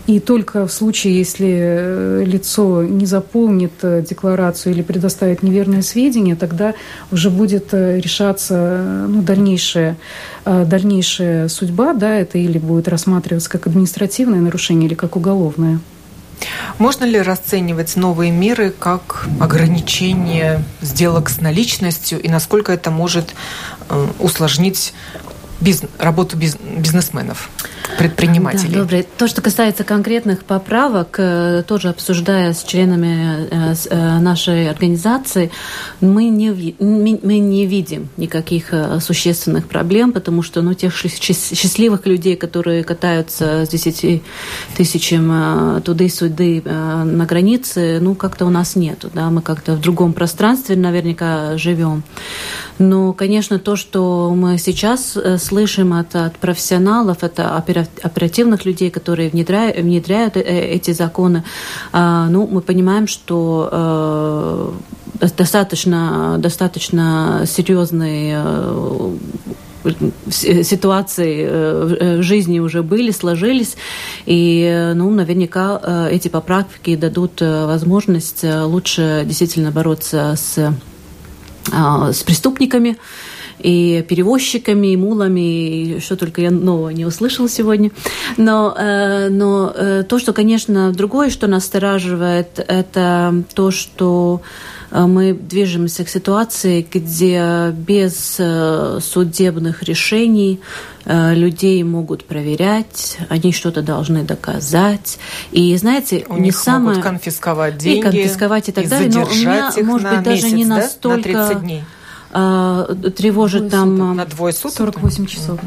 [0.08, 6.36] И только в случае, если э, лицо не заполнит э, декларацию или предоставит неверные сведения,
[6.36, 6.76] тогда
[7.12, 9.98] уже будет э, решаться ну, дальнейшая,
[10.46, 15.80] дальнейшая судьба, да, это или будет рассматриваться как административное нарушение или как уголовное.
[16.78, 23.34] Можно ли расценивать новые меры как ограничение сделок с наличностью и насколько это может
[24.20, 24.94] усложнить
[25.62, 27.50] бизнес, работу бизнесменов?
[27.98, 28.74] Предпринимателей.
[28.74, 29.06] Да, добрый.
[29.18, 35.52] То, что касается конкретных поправок, э, тоже обсуждая с членами э, э, нашей организации,
[36.02, 42.84] мы не, мы не видим никаких существенных проблем, потому что ну, тех счастливых людей, которые
[42.84, 44.22] катаются с 10
[44.76, 49.10] тысячами туды-сюды на границе, ну, как-то у нас нету.
[49.14, 49.30] Да?
[49.30, 52.04] Мы как-то в другом пространстве наверняка живем.
[52.78, 59.78] Но, конечно, то, что мы сейчас слышим от, от профессионалов, это оперативных людей, которые внедряют,
[59.78, 61.44] внедряют э, эти законы,
[61.92, 63.70] а, ну, мы понимаем, что
[65.22, 69.12] э, достаточно, достаточно серьезные э,
[70.64, 73.76] ситуации в жизни уже были, сложились,
[74.26, 80.74] и, ну, наверняка эти поправки дадут возможность лучше действительно бороться с,
[81.72, 82.98] с преступниками,
[83.60, 87.92] и перевозчиками, и мулами, и что только я нового не услышала сегодня.
[88.38, 94.42] Но, э, но э, то, что, конечно, другое, что настораживает, это то, что
[94.92, 98.40] э, мы движемся к ситуации, где без
[99.04, 100.60] судебных решений
[101.08, 105.20] людей могут проверять, они что-то должны доказать.
[105.52, 106.98] И знаете, у не них самое...
[106.98, 109.12] могут конфисковать деньги, и конфисковать и так и далее.
[109.14, 111.32] Но у меня, может быть, даже не настолько...
[111.32, 111.84] На 30 дней
[112.38, 113.96] а, тревожит там...
[113.96, 114.16] Суток.
[114.16, 114.78] На двое суток?
[114.78, 115.60] 48 часов.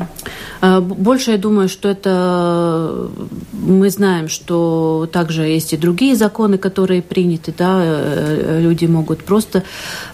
[0.61, 3.09] А, больше я думаю, что это...
[3.53, 9.63] Мы знаем, что также есть и другие законы, которые приняты, да, э, люди могут просто...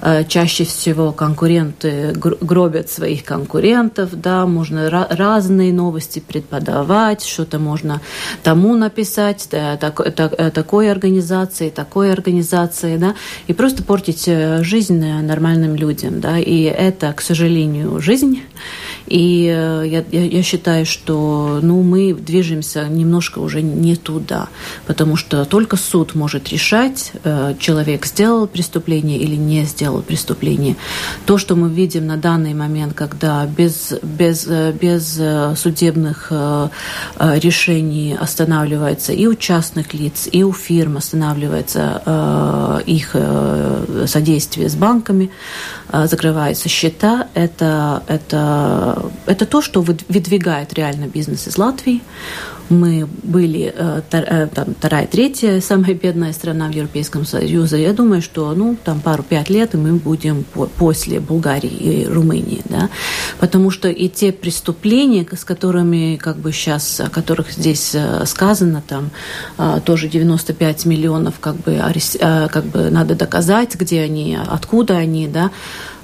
[0.00, 8.00] Э, чаще всего конкуренты гробят своих конкурентов, да, можно разные новости преподавать, что-то можно
[8.44, 13.16] тому написать, да, так, так, э, такой организации, такой организации, да,
[13.48, 14.28] и просто портить
[14.60, 18.42] жизнь нормальным людям, да, и это, к сожалению, жизнь.
[19.06, 24.48] И я, я, я считаю, что ну, мы движемся немножко уже не туда,
[24.86, 27.12] потому что только суд может решать,
[27.58, 30.76] человек сделал преступление или не сделал преступление.
[31.26, 35.20] То, что мы видим на данный момент, когда без, без, без
[35.58, 36.32] судебных
[37.20, 44.74] решений останавливается и у частных лиц, и у фирм останавливается э, их э, содействие с
[44.74, 45.30] банками,
[45.83, 47.28] э, закрываются счета.
[47.34, 52.02] Это, это, это то, что выдвигает реально бизнес из Латвии
[52.70, 57.82] мы были э, э, там, вторая, третья самая бедная страна в Европейском Союзе.
[57.82, 60.44] Я думаю, что ну, там пару-пять лет, и мы будем
[60.78, 62.62] после Болгарии и Румынии.
[62.64, 62.88] Да?
[63.38, 68.82] Потому что и те преступления, с которыми как бы сейчас, о которых здесь э, сказано,
[68.86, 69.10] там
[69.84, 71.80] тоже 95 миллионов как бы,
[72.20, 75.50] как бы надо доказать, где они, откуда они, да,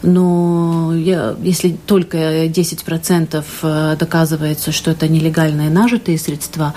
[0.02, 6.74] но я, если только 10% э, доказывается, что это нелегальные нажитые средства,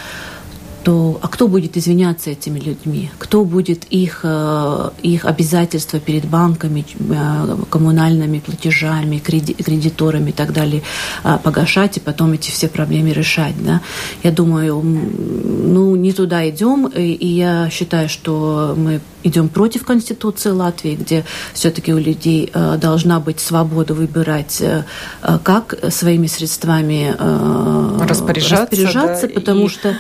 [0.84, 3.10] то а кто будет извиняться этими людьми?
[3.18, 10.84] Кто будет их, э, их обязательства перед банками, э, коммунальными платежами, кредиторами и так далее
[11.44, 13.56] погашать и потом эти все проблемы решать?
[13.64, 13.82] Да?
[14.24, 20.96] Я думаю, ну, не туда идем, и я считаю, что мы идем против Конституции Латвии,
[20.96, 21.24] где
[21.54, 24.62] все-таки у людей э, должна быть свобода выбирать,
[25.44, 27.16] как своими средствами
[28.04, 29.70] распоряжаться, распоряжаться да, потому и...
[29.70, 29.96] что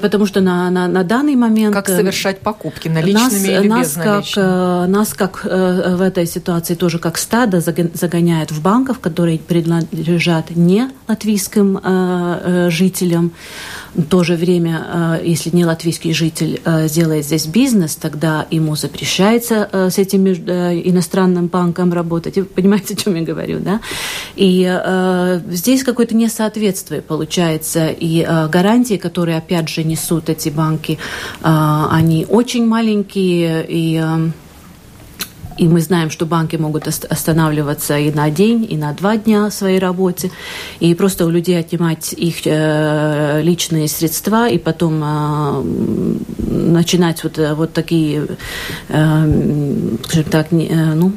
[0.00, 1.74] потому что на, на, на данный момент...
[1.74, 6.26] Как э, совершать покупки, наличными нас, или нас Как, э, нас как э, в этой
[6.26, 11.80] ситуации тоже как стадо загоняют в банков, которые принадлежат не латвийским
[12.70, 13.32] жителям.
[13.94, 16.60] В то же время, если не латвийский житель
[16.90, 22.36] делает здесь бизнес, тогда ему запрещается с этим иностранным банком работать.
[22.36, 23.80] Вы понимаете, о чем я говорю, да?
[24.36, 27.88] И здесь какое-то несоответствие получается.
[27.88, 30.98] И гарантии, которые, опять опять же несут эти банки,
[31.42, 34.30] а, они очень маленькие и а,
[35.56, 39.52] и мы знаем, что банки могут останавливаться и на день, и на два дня в
[39.52, 40.30] своей работе.
[40.78, 45.62] И просто у людей отнимать их э, личные средства и потом э,
[46.46, 48.28] начинать вот, вот такие,
[48.88, 51.10] э, скажем так, ну,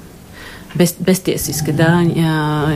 [0.75, 2.01] без, бестесиски, да,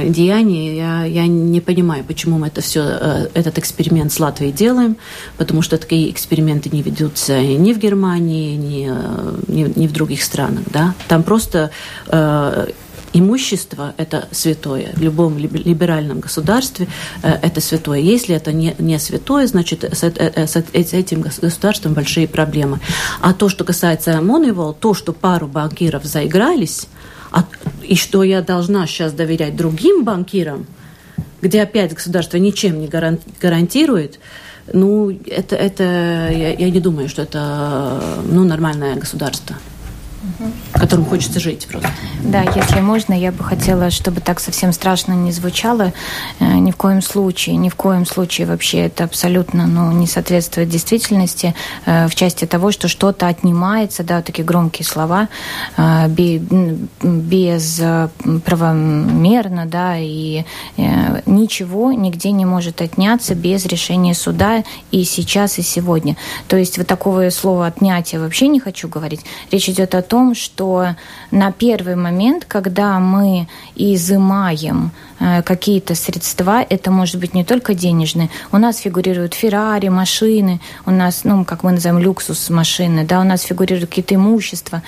[0.08, 0.76] деяния.
[0.76, 4.98] Я, я не понимаю, почему мы это все, э, этот эксперимент с Латвией делаем,
[5.38, 10.24] потому что такие эксперименты не ведутся ни в Германии, ни, э, ни, ни в других
[10.24, 10.94] странах, да.
[11.08, 11.72] Там просто
[12.08, 12.68] э,
[13.16, 14.92] имущество– это святое.
[14.94, 16.88] В любом либеральном государстве
[17.24, 18.00] э, это святое.
[18.00, 22.80] Если это не, не святое, значит, с, с, с этим государством большие проблемы.
[23.22, 26.88] А то, что касается Moneyval, то, что пару банкиров заигрались,
[27.84, 30.66] и что я должна сейчас доверять другим банкирам,
[31.42, 34.20] где опять государство ничем не гарантирует,
[34.74, 39.56] ну, это, это я, я не думаю, что это ну, нормальное государство
[40.74, 41.90] которым хочется жить просто.
[42.22, 45.94] Да, если можно, я бы хотела, чтобы так совсем страшно не звучало.
[46.40, 50.70] Э, ни в коем случае, ни в коем случае вообще это абсолютно ну, не соответствует
[50.70, 51.54] действительности
[51.86, 55.30] э, в части того, что что-то отнимается, да, такие громкие слова,
[55.78, 57.82] э, без
[58.46, 60.44] правомерно, да, и
[61.26, 66.16] ничего нигде не может отняться без решения суда и сейчас, и сегодня.
[66.48, 69.22] То есть вот такого слова отнятие вообще не хочу говорить.
[69.52, 70.96] Речь идет о том, что
[71.32, 78.30] на первый момент, когда мы изымаем Э, какие-то средства, это может быть не только денежные.
[78.52, 83.24] У нас фигурируют Феррари, машины, у нас, ну, как мы называем, люксус машины, да, у
[83.24, 84.84] нас фигурируют какие-то имущества.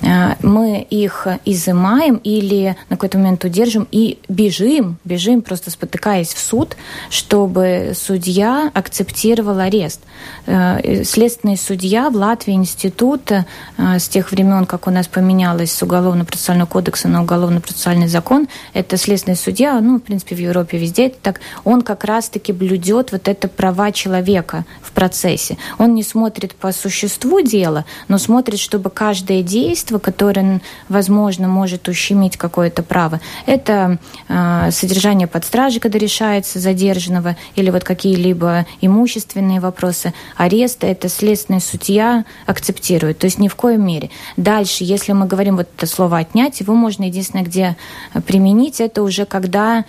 [0.00, 6.38] Э, мы их изымаем или на какой-то момент удержим и бежим, бежим, просто спотыкаясь в
[6.38, 6.76] суд,
[7.10, 10.00] чтобы судья акцептировал арест.
[10.46, 13.30] Э, следственный судья в Латвии, институт
[13.76, 19.36] с тех времен, как у нас поменялось с Уголовно-процессуального кодекса на Уголовно-процессуальный закон, это следственный
[19.36, 23.48] судья ну, в принципе, в Европе везде это так, он как раз-таки блюдет вот это
[23.48, 25.56] права человека в процессе.
[25.78, 32.36] Он не смотрит по существу дела, но смотрит, чтобы каждое действие, которое, возможно, может ущемить
[32.36, 33.98] какое-то право, это
[34.28, 41.60] э, содержание под стражей, когда решается задержанного, или вот какие-либо имущественные вопросы, ареста, это следственный
[41.60, 43.18] судья акцептирует.
[43.18, 44.10] То есть ни в коем мере.
[44.56, 47.76] Дальше, если мы говорим вот это слово «отнять», его можно единственное, где
[48.26, 49.84] применить, это уже когда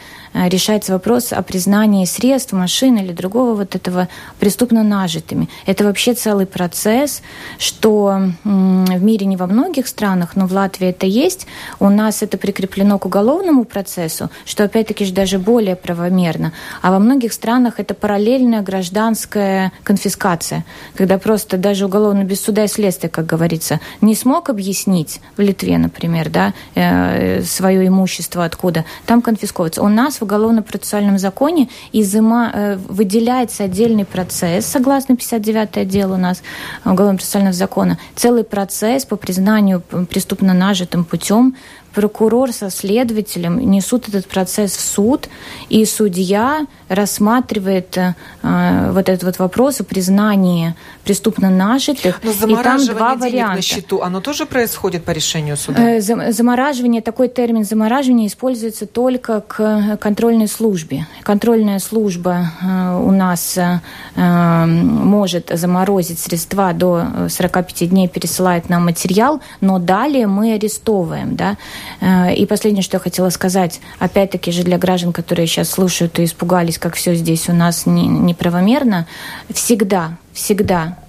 [0.45, 4.07] решается вопрос о признании средств, машин или другого вот этого
[4.39, 5.49] преступно нажитыми.
[5.65, 7.21] Это вообще целый процесс,
[7.57, 11.47] что в мире не во многих странах, но в Латвии это есть.
[11.79, 16.53] У нас это прикреплено к уголовному процессу, что опять-таки же даже более правомерно.
[16.81, 20.65] А во многих странах это параллельная гражданская конфискация,
[20.95, 25.77] когда просто даже уголовно без суда и следствия, как говорится, не смог объяснить в Литве,
[25.77, 29.81] например, да, э, свое имущество откуда, там конфисковывается.
[29.81, 36.43] У нас в уголовно-процессуальном законе изыма, э, выделяется отдельный процесс, согласно 59 отдел у нас
[36.85, 41.55] уголовно-процессуального закона, целый процесс по признанию преступно нажитым путем
[41.97, 45.29] прокурор со следователем несут этот процесс в суд,
[45.67, 52.21] и судья рассматривает э, вот этот вот вопрос о признании преступно нажитых.
[52.23, 53.55] Но и там два варианта.
[53.55, 55.97] на счету, оно тоже происходит по решению суда?
[55.97, 61.07] Э, замораживание, такой термин замораживание используется только к контрольной службе.
[61.23, 69.41] Контрольная служба э, у нас э, может заморозить средства до 45 дней, пересылает нам материал,
[69.61, 71.35] но далее мы арестовываем.
[71.35, 71.57] Да?
[72.01, 76.77] И последнее, что я хотела сказать, опять-таки же для граждан, которые сейчас слушают и испугались,
[76.77, 79.07] как все здесь у нас неправомерно,
[79.53, 80.99] всегда всегда,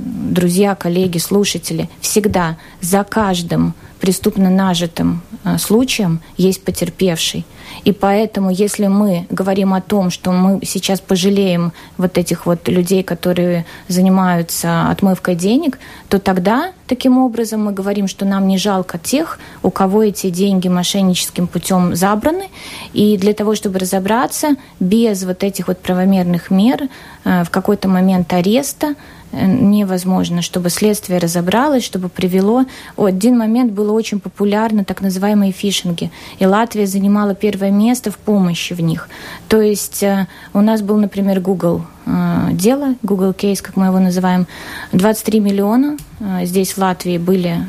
[0.00, 7.44] друзья, коллеги, слушатели, всегда за каждым преступно нажитым э, случаем есть потерпевший.
[7.84, 13.02] И поэтому, если мы говорим о том, что мы сейчас пожалеем вот этих вот людей,
[13.02, 15.78] которые занимаются отмывкой денег,
[16.08, 20.68] то тогда таким образом мы говорим, что нам не жалко тех, у кого эти деньги
[20.68, 22.48] мошенническим путем забраны.
[22.92, 26.88] И для того, чтобы разобраться, без вот этих вот правомерных мер
[27.24, 28.94] э, в какой-то момент ареста
[29.32, 32.64] невозможно, чтобы следствие разобралось, чтобы привело...
[32.96, 36.10] О, один момент было очень популярно, так называемые фишинги.
[36.38, 39.08] И Латвия занимала первое место в помощи в них.
[39.48, 43.98] То есть э, у нас был, например, Google э, дело, Google Case, как мы его
[43.98, 44.46] называем,
[44.92, 45.96] 23 миллиона
[46.42, 47.64] здесь в Латвии были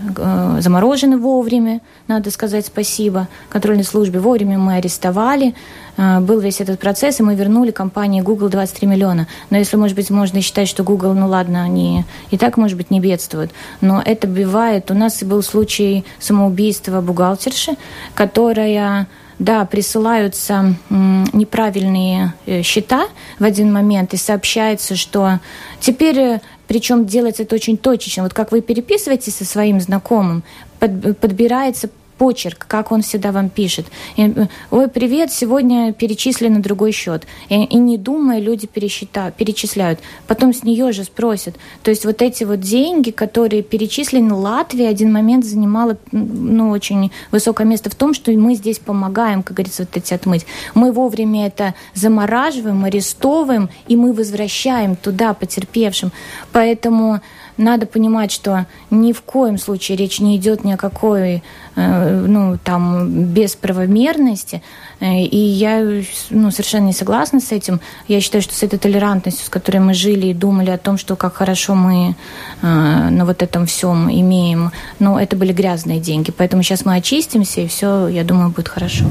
[0.60, 4.20] заморожены вовремя, надо сказать спасибо контрольной службе.
[4.20, 5.56] Вовремя мы арестовали,
[5.98, 9.28] был весь этот процесс, и мы вернули компании Google 23 миллиона.
[9.50, 12.92] Но если, может быть, можно считать, что Google, ну ладно, они и так, может быть,
[12.92, 14.92] не бедствуют, но это бывает.
[14.92, 17.76] У нас был случай самоубийства бухгалтерши,
[18.16, 19.08] которая
[19.42, 23.08] да, присылаются неправильные э, счета
[23.40, 25.40] в один момент, и сообщается, что
[25.80, 30.44] теперь, э, причем делать это очень точечно, вот как вы переписываетесь со своим знакомым,
[30.80, 31.90] подбирается
[32.22, 33.88] почерк, как он всегда вам пишет.
[34.16, 34.32] И,
[34.70, 37.26] Ой, привет, сегодня перечислен на другой счет.
[37.50, 40.00] И, и не думая, люди пересчитают, перечисляют.
[40.28, 41.56] Потом с нее же спросят.
[41.82, 47.66] То есть вот эти вот деньги, которые перечислены Латвии, один момент занимала ну, очень высокое
[47.66, 50.46] место в том, что мы здесь помогаем, как говорится, вот эти отмыть.
[50.76, 56.12] Мы вовремя это замораживаем, арестовываем, и мы возвращаем туда потерпевшим.
[56.52, 57.22] Поэтому
[57.58, 61.44] надо понимать, что ни в коем случае речь не идет ни о какой
[61.76, 64.62] э, ну, там, бесправомерности.
[65.00, 67.80] Э, и я ну, совершенно не согласна с этим.
[68.08, 71.16] Я считаю, что с этой толерантностью, с которой мы жили и думали о том, что
[71.16, 72.16] как хорошо мы
[72.62, 76.32] э, на вот этом всем имеем, ну, это были грязные деньги.
[76.32, 79.06] Поэтому сейчас мы очистимся, и все, я думаю, будет хорошо.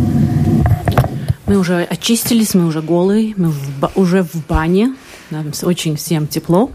[1.47, 4.95] Мы уже очистились, мы уже голые, мы в, уже в бане,
[5.31, 6.71] нам очень всем тепло.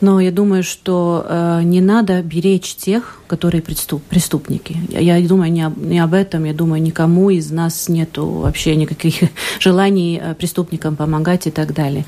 [0.00, 4.76] Но я думаю, что э, не надо беречь тех, которые преступ, преступники.
[4.90, 6.44] Я, я думаю не, об, не об этом.
[6.44, 12.04] Я думаю, никому из нас нет вообще никаких желаний э, преступникам помогать и так далее.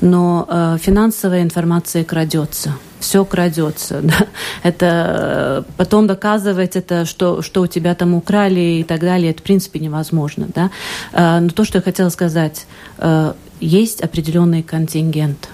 [0.00, 4.00] Но э, финансовая информация крадется все крадется.
[4.02, 4.26] Да?
[4.62, 9.40] Это э, потом доказывать это, что, что у тебя там украли и так далее, это
[9.40, 10.48] в принципе невозможно.
[10.54, 10.70] Да?
[11.12, 12.66] Э, но то, что я хотела сказать,
[13.60, 15.48] есть определенный контингент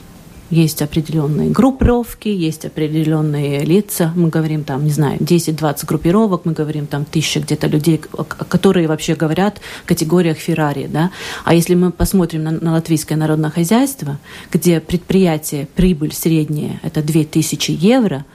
[0.53, 4.12] есть определенные группировки, есть определенные лица.
[4.14, 9.14] Мы говорим там, не знаю, 10-20 группировок, мы говорим там тысяча где-то людей, которые вообще
[9.14, 10.88] говорят в категориях Феррари.
[10.92, 11.11] Да?
[11.44, 14.18] А если мы посмотрим на, на латвийское народное хозяйство,
[14.53, 18.26] где предприятие, прибыль средняя, это 2000 евро,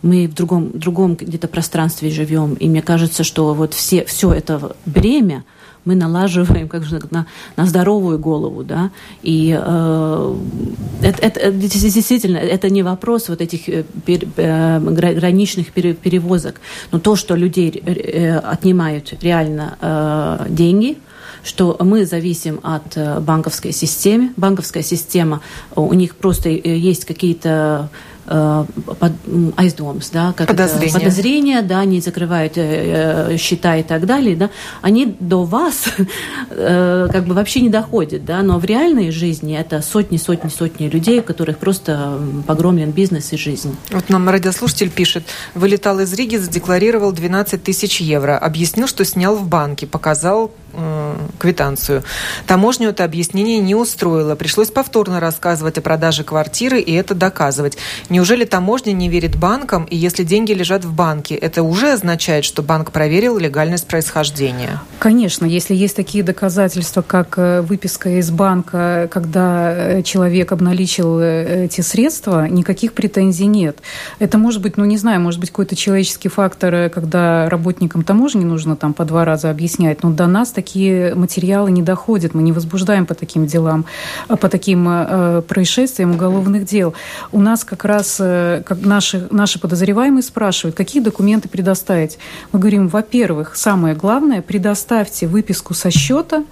[0.00, 4.74] мы в другом, другом где-то пространстве живем, и мне кажется, что вот все, все это
[4.86, 5.44] бремя–
[5.88, 7.26] мы налаживаем как же, на,
[7.56, 8.90] на здоровую голову, да,
[9.22, 10.34] и э,
[11.02, 16.60] это, это, действительно, это не вопрос вот этих э, пер, э, граничных перевозок,
[16.92, 20.96] но то, что людей э, отнимают реально э, деньги,
[21.44, 24.32] что мы зависим от банковской системы.
[24.36, 25.40] Банковская система,
[25.74, 29.12] у них просто есть какие-то э, под,
[29.56, 30.90] айздомс, да, как подозрения.
[30.90, 34.50] Это, подозрения, да, они закрывают э, счета и так далее, да,
[34.82, 35.86] они до вас
[36.50, 40.88] э, как бы вообще не доходят, да, но в реальной жизни это сотни, сотни, сотни
[40.88, 43.74] людей, у которых просто погромлен бизнес и жизнь.
[43.90, 45.24] Вот нам радиослушатель пишет,
[45.54, 52.02] вылетал из Риги, задекларировал 12 тысяч евро, объяснил, что снял в банке, показал э, квитанцию.
[52.46, 57.78] Таможню это объяснение не устроило, пришлось повторно рассказывать о продаже квартиры и это доказывать.
[58.18, 62.64] Неужели таможня не верит банкам, и если деньги лежат в банке, это уже означает, что
[62.64, 64.82] банк проверил легальность происхождения?
[64.98, 71.66] Конечно, если есть такие доказательства, как э, выписка из банка, когда э, человек обналичил э,
[71.66, 73.78] эти средства, никаких претензий нет.
[74.18, 78.74] Это может быть, ну не знаю, может быть какой-то человеческий фактор, когда работникам таможни нужно
[78.74, 83.06] там по два раза объяснять, но до нас такие материалы не доходят, мы не возбуждаем
[83.06, 83.84] по таким делам,
[84.26, 84.86] по таким
[85.46, 86.94] происшествиям уголовных дел.
[87.30, 92.18] У нас как раз как наши, наши подозреваемые спрашивают, какие документы предоставить.
[92.52, 96.44] Мы говорим, во-первых, самое главное, предоставьте выписку со счета,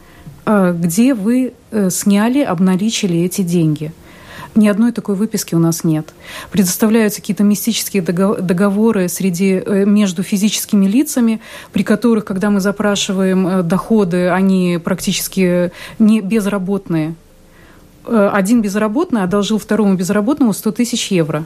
[0.45, 1.55] где вы
[1.91, 3.93] сняли, обналичили эти деньги–
[4.57, 6.15] ни одной такой выписки у нас нет.
[6.51, 11.41] Предоставляются какие-то мистические договоры среди, э, между физическими лицами,
[11.73, 17.15] при которых, когда мы запрашиваем э, доходы, они практически не безработные.
[18.07, 21.45] Э, один безработный одолжил второму безработному 100 тысяч евро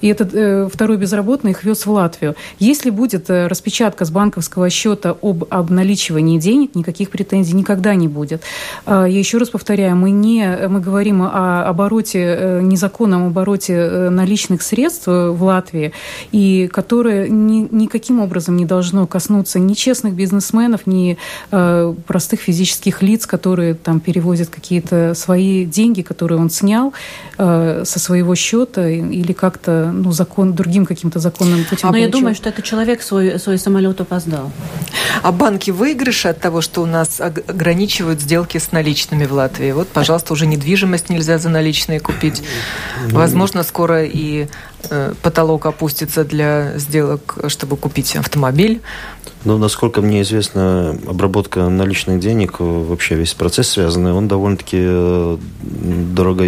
[0.00, 2.34] и этот э, второй безработный их вез в Латвию.
[2.58, 8.42] Если будет э, распечатка с банковского счета об обналичивании денег, никаких претензий никогда не будет.
[8.86, 14.10] Э, я еще раз повторяю, мы, не, мы говорим о обороте, э, незаконном обороте э,
[14.10, 15.92] наличных средств э, в Латвии,
[16.32, 21.16] и которое ни, никаким образом не должно коснуться ни честных бизнесменов, ни
[21.50, 26.92] э, простых физических лиц, которые там перевозят какие-то свои деньги, которые он снял
[27.38, 31.88] э, со своего счета или как-то ну, закон, другим каким-то законным путем.
[31.88, 32.06] Но получил.
[32.06, 34.50] я думаю, что этот человек свой, свой самолет опоздал.
[35.22, 39.72] А банки выигрыши от того, что у нас ограничивают сделки с наличными в Латвии?
[39.72, 42.42] Вот, пожалуйста, уже недвижимость нельзя за наличные купить.
[43.08, 44.48] Ну, Возможно, скоро и
[44.90, 48.80] э, потолок опустится для сделок, чтобы купить автомобиль.
[49.44, 56.44] Ну, насколько мне известно, обработка наличных денег, вообще весь процесс связанный, он довольно-таки э, дорого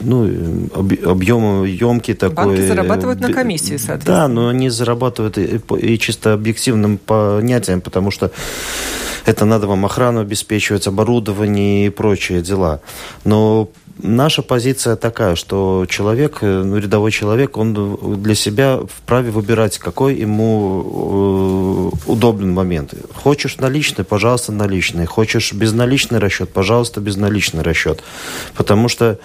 [0.00, 2.46] ну, объем емкий такой.
[2.46, 4.16] Банки зарабатывают на комиссии, соответственно.
[4.16, 8.30] Да, но они зарабатывают и, и чисто объективным понятием, потому что
[9.26, 12.80] это надо вам охрану обеспечивать, оборудование и прочие дела.
[13.24, 13.68] Но
[14.02, 21.92] наша позиция такая, что человек, ну, рядовой человек, он для себя вправе выбирать, какой ему
[22.06, 22.94] э, удобный момент.
[23.14, 25.06] Хочешь наличный, пожалуйста, наличный.
[25.06, 28.02] Хочешь безналичный расчет, пожалуйста, безналичный расчет.
[28.54, 29.18] Потому что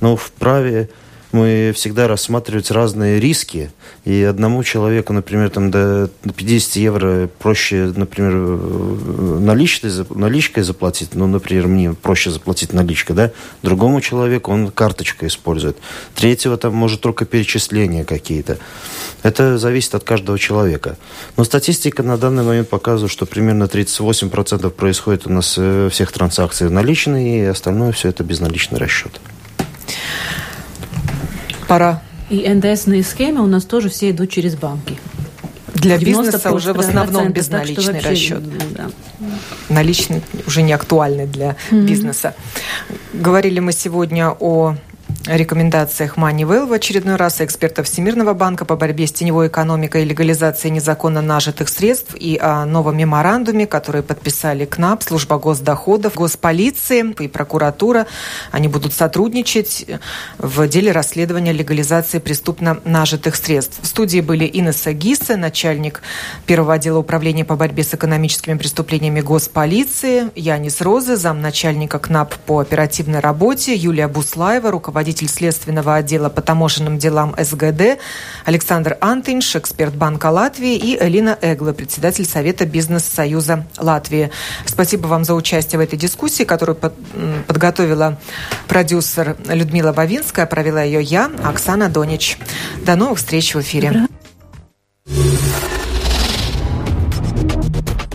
[0.00, 0.88] но вправе
[1.32, 3.70] мы всегда рассматривать разные риски.
[4.04, 8.32] И одному человеку, например, там до 50 евро проще, например,
[9.40, 11.14] наличкой, наличкой заплатить.
[11.14, 13.30] Ну, например, мне проще заплатить наличкой, да?
[13.62, 15.76] Другому человеку он карточкой использует.
[16.14, 18.58] Третьего там может только перечисления какие-то.
[19.22, 20.96] Это зависит от каждого человека.
[21.36, 26.70] Но статистика на данный момент показывает, что примерно 38% происходит у нас э, всех транзакций
[26.70, 29.20] наличные, и остальное все это безналичный расчет.
[31.68, 32.02] Пора.
[32.30, 34.98] И НДСные схемы у нас тоже все идут через банки.
[35.74, 38.42] Для бизнеса уже в основном безналичный вообще, расчет.
[38.74, 38.90] Да.
[39.68, 41.86] Наличный уже не актуальный для mm-hmm.
[41.86, 42.34] бизнеса.
[43.12, 44.76] Говорили мы сегодня о
[45.36, 50.72] рекомендациях Moneyval в очередной раз экспертов Всемирного банка по борьбе с теневой экономикой и легализацией
[50.72, 58.06] незаконно нажитых средств и о новом меморандуме, который подписали КНАП, служба госдоходов, госполиции и прокуратура.
[58.52, 59.86] Они будут сотрудничать
[60.38, 63.78] в деле расследования легализации преступно нажитых средств.
[63.82, 66.02] В студии были Инесса Гиссе, начальник
[66.46, 73.20] первого отдела управления по борьбе с экономическими преступлениями госполиции, Янис Розы, замначальника КНАП по оперативной
[73.20, 77.98] работе, Юлия Буслаева, руководитель руководитель следственного отдела по таможенным делам СГД,
[78.44, 84.30] Александр Антинш, эксперт Банка Латвии, и Элина Эгла, председатель Совета Бизнес-Союза Латвии.
[84.66, 86.94] Спасибо вам за участие в этой дискуссии, которую под,
[87.46, 88.18] подготовила
[88.68, 92.38] продюсер Людмила Бавинская, провела ее я, Оксана Донич.
[92.84, 94.06] До новых встреч в эфире.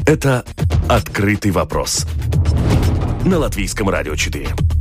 [0.06, 0.44] Это
[0.90, 2.06] «Открытый вопрос»
[3.26, 4.73] на Латвийском радио 4.